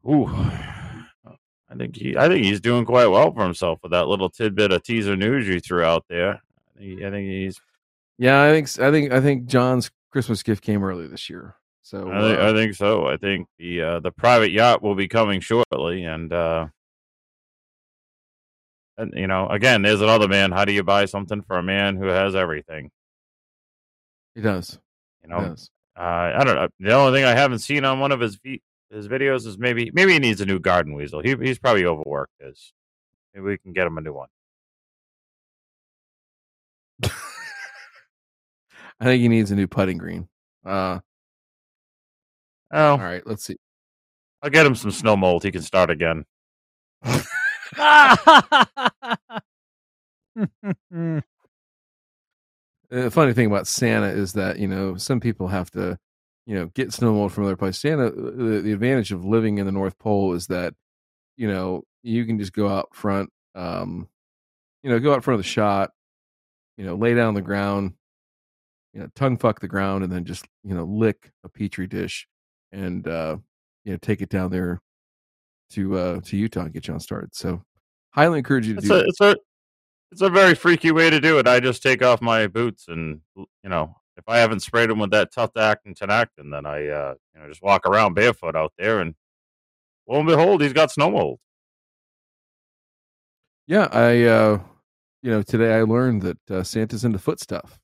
[0.09, 4.31] Ooh, I think he, I think he's doing quite well for himself with that little
[4.31, 6.41] tidbit of teaser news you threw out there.
[6.77, 7.61] I think, I think he's,
[8.19, 11.57] Yeah, I think I think I think John's Christmas gift came early this year.
[11.83, 13.07] So I, think, uh, I think so.
[13.07, 16.69] I think the uh, the private yacht will be coming shortly, and uh,
[18.97, 20.53] and you know, again, there's another man.
[20.53, 22.91] How do you buy something for a man who has everything?
[24.35, 24.79] he does.
[25.23, 25.71] You know, does.
[25.99, 26.03] Uh,
[26.37, 26.69] I don't know.
[26.81, 29.91] The only thing I haven't seen on one of his vi- his videos is maybe
[29.93, 31.21] maybe he needs a new garden weasel.
[31.21, 32.33] He he's probably overworked.
[32.41, 32.73] His
[33.35, 34.29] maybe we can get him a new one.
[39.01, 40.29] I think he needs a new putting green.
[40.65, 41.01] Uh,
[42.73, 43.57] Oh, all right, let's see.
[44.43, 45.43] I'll get him some snow mold.
[45.43, 46.25] He can start again.
[52.93, 55.99] Uh, the funny thing about Santa is that you know some people have to,
[56.47, 57.81] you know, get snow mold from other places.
[57.81, 60.75] Santa, the, the advantage of living in the North Pole is that,
[61.37, 64.09] you know, you can just go out front, um,
[64.83, 65.91] you know, go out front of the shot,
[66.77, 67.93] you know, lay down on the ground,
[68.93, 72.27] you know, tongue fuck the ground, and then just you know lick a petri dish,
[72.73, 73.37] and uh,
[73.85, 74.81] you know take it down there
[75.71, 77.35] to uh to Utah and get you on started.
[77.35, 77.63] So
[78.11, 79.07] highly encourage you to It's do a that.
[79.07, 79.37] it's a
[80.13, 81.47] it's a very freaky way to do it.
[81.47, 85.11] I just take off my boots and you know if I haven't sprayed them with
[85.13, 89.01] that Tuttac and Tinactin, then I uh, you know just walk around barefoot out there
[89.01, 89.15] and
[90.09, 91.39] lo and behold, he's got snow mold.
[93.67, 94.61] Yeah, I uh
[95.23, 97.79] you know today I learned that uh, Santa's into foot stuff,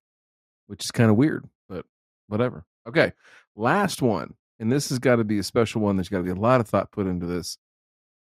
[0.66, 1.84] which is kind of weird, but
[2.28, 2.64] whatever.
[2.88, 3.12] Okay,
[3.54, 5.96] last one, and this has got to be a special one.
[5.96, 7.58] There's got to be a lot of thought put into this.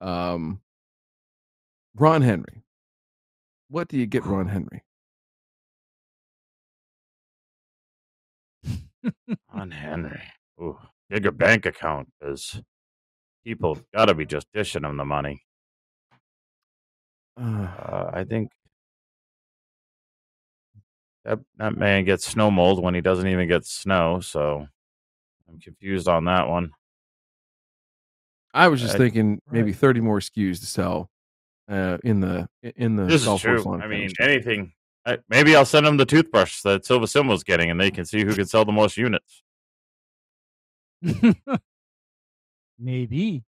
[0.01, 0.61] Um,
[1.97, 2.63] Ron Henry,
[3.71, 4.83] what do you get Ron Henry?
[9.55, 10.21] On Henry,
[10.61, 12.61] ooh, bigger bank account because
[13.45, 15.43] people got to be just dishing him the money.
[17.41, 18.51] Uh, I think
[21.25, 24.21] that that man gets snow mold when he doesn't even get snow.
[24.21, 24.66] So
[25.49, 26.73] I'm confused on that one.
[28.53, 29.77] I was just Uh, thinking maybe right.
[29.81, 31.09] 30 more SKUs to sell
[31.71, 33.81] uh, in the in the This is true.
[33.81, 34.29] I mean, Store.
[34.29, 34.73] anything.
[35.07, 38.23] I, maybe I'll send them the toothbrush that Silva Simo's getting, and they can see
[38.25, 39.43] who can sell the most units.
[42.79, 43.45] Maybe.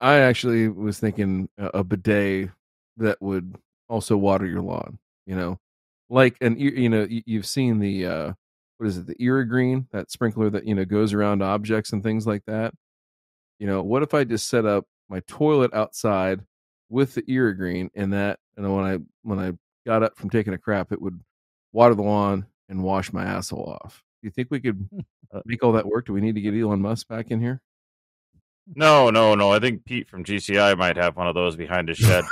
[0.00, 2.50] I actually was thinking a, a bidet
[2.96, 3.56] that would
[3.88, 4.98] also water your lawn.
[5.26, 5.60] You know,
[6.08, 8.32] like an you know you, you've seen the uh
[8.78, 12.26] what is it the Irrigreen that sprinkler that you know goes around objects and things
[12.26, 12.72] like that.
[13.58, 16.40] You know, what if I just set up my toilet outside
[16.90, 19.52] with the Irrigreen and that and when I when I
[19.86, 21.18] got up from taking a crap, it would
[21.72, 24.02] water the lawn and wash my asshole off.
[24.20, 24.86] Do you think we could
[25.32, 26.06] Uh, make all that work?
[26.06, 27.60] Do we need to get Elon Musk back in here?
[28.74, 29.52] No, no, no.
[29.52, 32.24] I think Pete from GCI might have one of those behind his shed.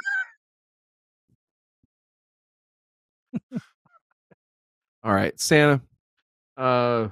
[5.05, 5.81] All right, Santa.
[6.57, 7.09] Uh,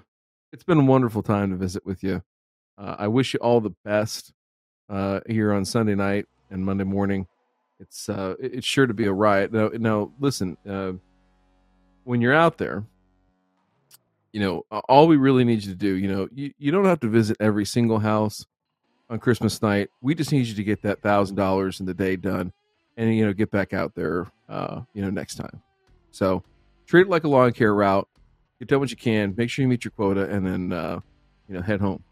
[0.53, 2.21] it's been a wonderful time to visit with you.
[2.77, 4.33] Uh, I wish you all the best
[4.91, 7.27] uh, here on Sunday night and Monday morning.
[7.79, 9.53] It's uh, it's sure to be a riot.
[9.53, 10.57] Now, now listen.
[10.69, 10.93] Uh,
[12.05, 12.85] when you're out there,
[14.33, 15.95] you know all we really need you to do.
[15.95, 18.47] You know, you, you don't have to visit every single house
[19.11, 19.91] on Christmas night.
[20.01, 22.53] We just need you to get that thousand dollars in the day done,
[22.97, 24.27] and you know get back out there.
[24.49, 25.63] Uh, you know next time.
[26.13, 26.43] So
[26.87, 28.09] treat it like a lawn care route.
[28.59, 29.35] Get done what you can.
[29.37, 31.01] Make sure you meet your quota, and then uh,
[31.49, 32.03] you know head home.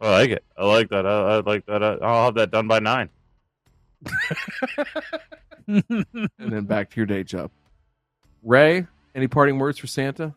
[0.00, 0.44] I like it.
[0.58, 1.06] I like that.
[1.06, 1.82] I, I like that.
[1.82, 3.08] I, I'll have that done by nine.
[5.66, 7.50] And then back to your day job.
[8.42, 10.34] Ray, any parting words for Santa?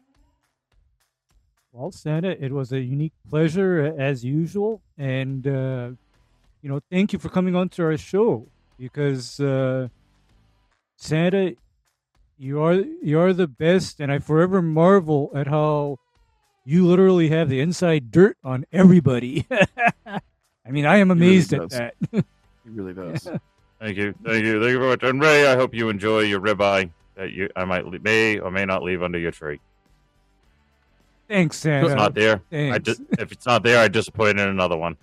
[1.72, 5.90] Well, Santa, it was a unique pleasure uh, as usual, and uh,
[6.62, 8.48] you know, thank you for coming on to our show
[8.80, 9.90] because uh,
[10.96, 11.56] Santa,
[12.38, 15.98] you are you are the best, and I forever marvel at how
[16.64, 19.46] you literally have the inside dirt on everybody.
[20.06, 21.72] I mean, I am really amazed at does.
[21.72, 21.96] that.
[22.64, 23.28] He really does.
[23.86, 25.04] Thank you, thank you, thank you very much.
[25.04, 28.50] And Ray, I hope you enjoy your ribeye that you I might le- may or
[28.50, 29.60] may not leave under your tree.
[31.28, 32.80] Thanks, If it's not there, I Thanks.
[32.80, 34.98] just if it's not there, I disappoint in another one.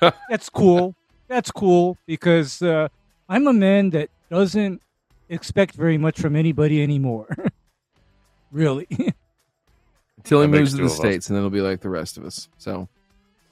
[0.30, 0.94] That's cool.
[1.26, 2.86] That's cool because uh,
[3.28, 4.80] I'm a man that doesn't
[5.28, 7.36] expect very much from anybody anymore.
[8.52, 8.86] really.
[10.18, 10.96] Until he moves to the of us.
[10.96, 12.48] states, and then it'll be like the rest of us.
[12.58, 12.88] So,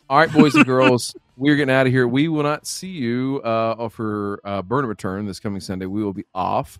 [0.08, 2.07] all right, boys and girls, we're getting out of here.
[2.07, 5.87] We will not see you uh, for uh, Burn Return this coming Sunday.
[5.87, 6.78] We will be off,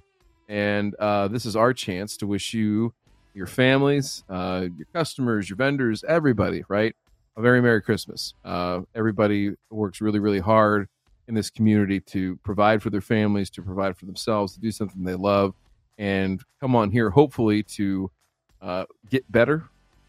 [0.49, 2.95] and uh, this is our chance to wish you,
[3.35, 6.95] your families, uh, your customers, your vendors, everybody, right,
[7.37, 8.35] a very Merry Christmas.
[8.45, 10.89] Uh, everybody works really, really hard
[11.27, 15.03] in this community to provide for their families, to provide for themselves, to do something
[15.03, 15.55] they love,
[15.99, 18.11] and come on here, hopefully, to
[18.63, 19.65] uh, get better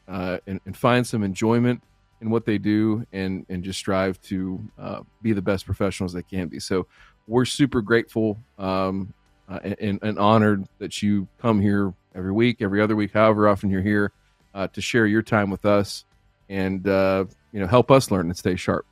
[0.08, 1.82] uh, and, and find some enjoyment
[2.26, 6.24] in what they do and and just strive to uh, be the best professionals they
[6.24, 6.60] can be.
[6.60, 6.88] So
[7.28, 9.14] we're super grateful um,
[9.48, 13.70] uh, and, and honored that you come here every week, every other week, however often
[13.70, 14.12] you're here,
[14.54, 16.06] uh, to share your time with us
[16.50, 18.86] and uh, you know help us learn and stay sharp.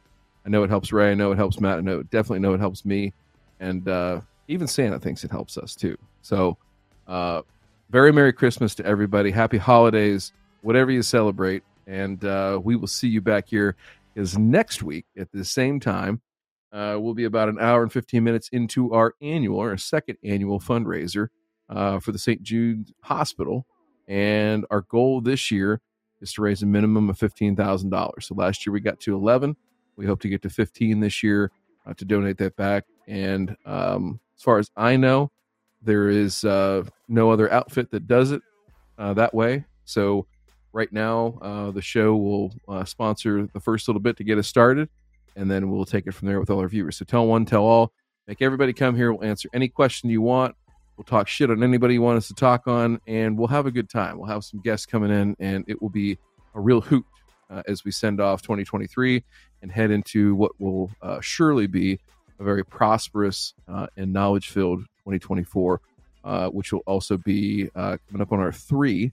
[0.45, 1.11] I know it helps Ray.
[1.11, 1.79] I know it helps Matt.
[1.79, 3.13] I know definitely know it helps me,
[3.59, 5.97] and uh, even Santa thinks it helps us too.
[6.21, 6.57] So,
[7.07, 7.41] uh,
[7.89, 9.31] very Merry Christmas to everybody.
[9.31, 13.75] Happy holidays, whatever you celebrate, and uh, we will see you back here.
[14.15, 16.21] Is next week at the same time.
[16.71, 20.59] Uh, we'll be about an hour and 15 minutes into our annual, our second annual
[20.59, 21.27] fundraiser
[21.69, 22.41] uh, for the St.
[22.41, 23.65] Jude Hospital.
[24.07, 25.81] And our goal this year
[26.21, 28.23] is to raise a minimum of $15,000.
[28.23, 29.55] So last year we got to 11.
[29.95, 31.51] We hope to get to 15 this year
[31.85, 32.85] uh, to donate that back.
[33.07, 35.31] And um, as far as I know,
[35.81, 38.41] there is uh, no other outfit that does it
[38.97, 39.65] uh, that way.
[39.85, 40.25] So
[40.73, 44.47] right now, uh, the show will uh, sponsor the first little bit to get us
[44.47, 44.89] started,
[45.35, 46.97] and then we'll take it from there with all our viewers.
[46.97, 47.93] So tell one, tell all.
[48.27, 49.13] Make everybody come here.
[49.13, 50.55] We'll answer any question you want.
[50.97, 53.71] We'll talk shit on anybody you want us to talk on, and we'll have a
[53.71, 54.17] good time.
[54.17, 56.17] We'll have some guests coming in, and it will be
[56.55, 57.05] a real hoot
[57.49, 59.23] uh, as we send off 2023
[59.61, 61.99] and head into what will uh, surely be
[62.39, 65.81] a very prosperous uh, and knowledge filled 2024,
[66.23, 69.11] uh, which will also be coming up on our three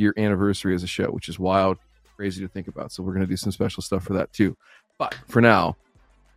[0.00, 1.78] year anniversary as a show, which is wild,
[2.16, 2.90] crazy to think about.
[2.92, 4.56] So we're going to do some special stuff for that too.
[4.98, 5.76] But for now,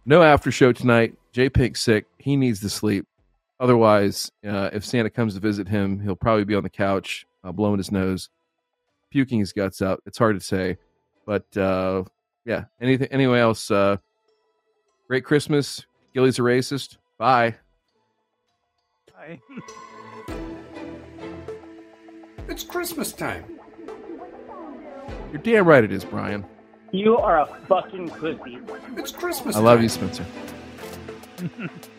[0.06, 1.16] no after show tonight.
[1.32, 2.06] Jay Pink's sick.
[2.18, 3.08] He needs to sleep.
[3.60, 7.52] Otherwise, uh, if Santa comes to visit him, he'll probably be on the couch, uh,
[7.52, 8.30] blowing his nose,
[9.10, 10.04] puking his guts out.
[10.06, 10.78] It's hard to say,
[11.26, 12.04] but uh,
[12.46, 12.66] yeah.
[12.82, 13.08] Anything?
[13.12, 13.72] Anyway else?
[13.72, 13.98] Uh,
[15.08, 15.86] great Christmas.
[16.14, 16.98] Gilly's a racist.
[17.18, 17.56] Bye.
[19.18, 19.40] I,
[22.48, 23.46] It's Christmas time.
[25.32, 26.46] You're damn right it is, Brian.
[26.92, 28.60] You are a fucking pussy.
[28.98, 29.84] It's Christmas I love time.
[29.84, 30.26] you, Spencer.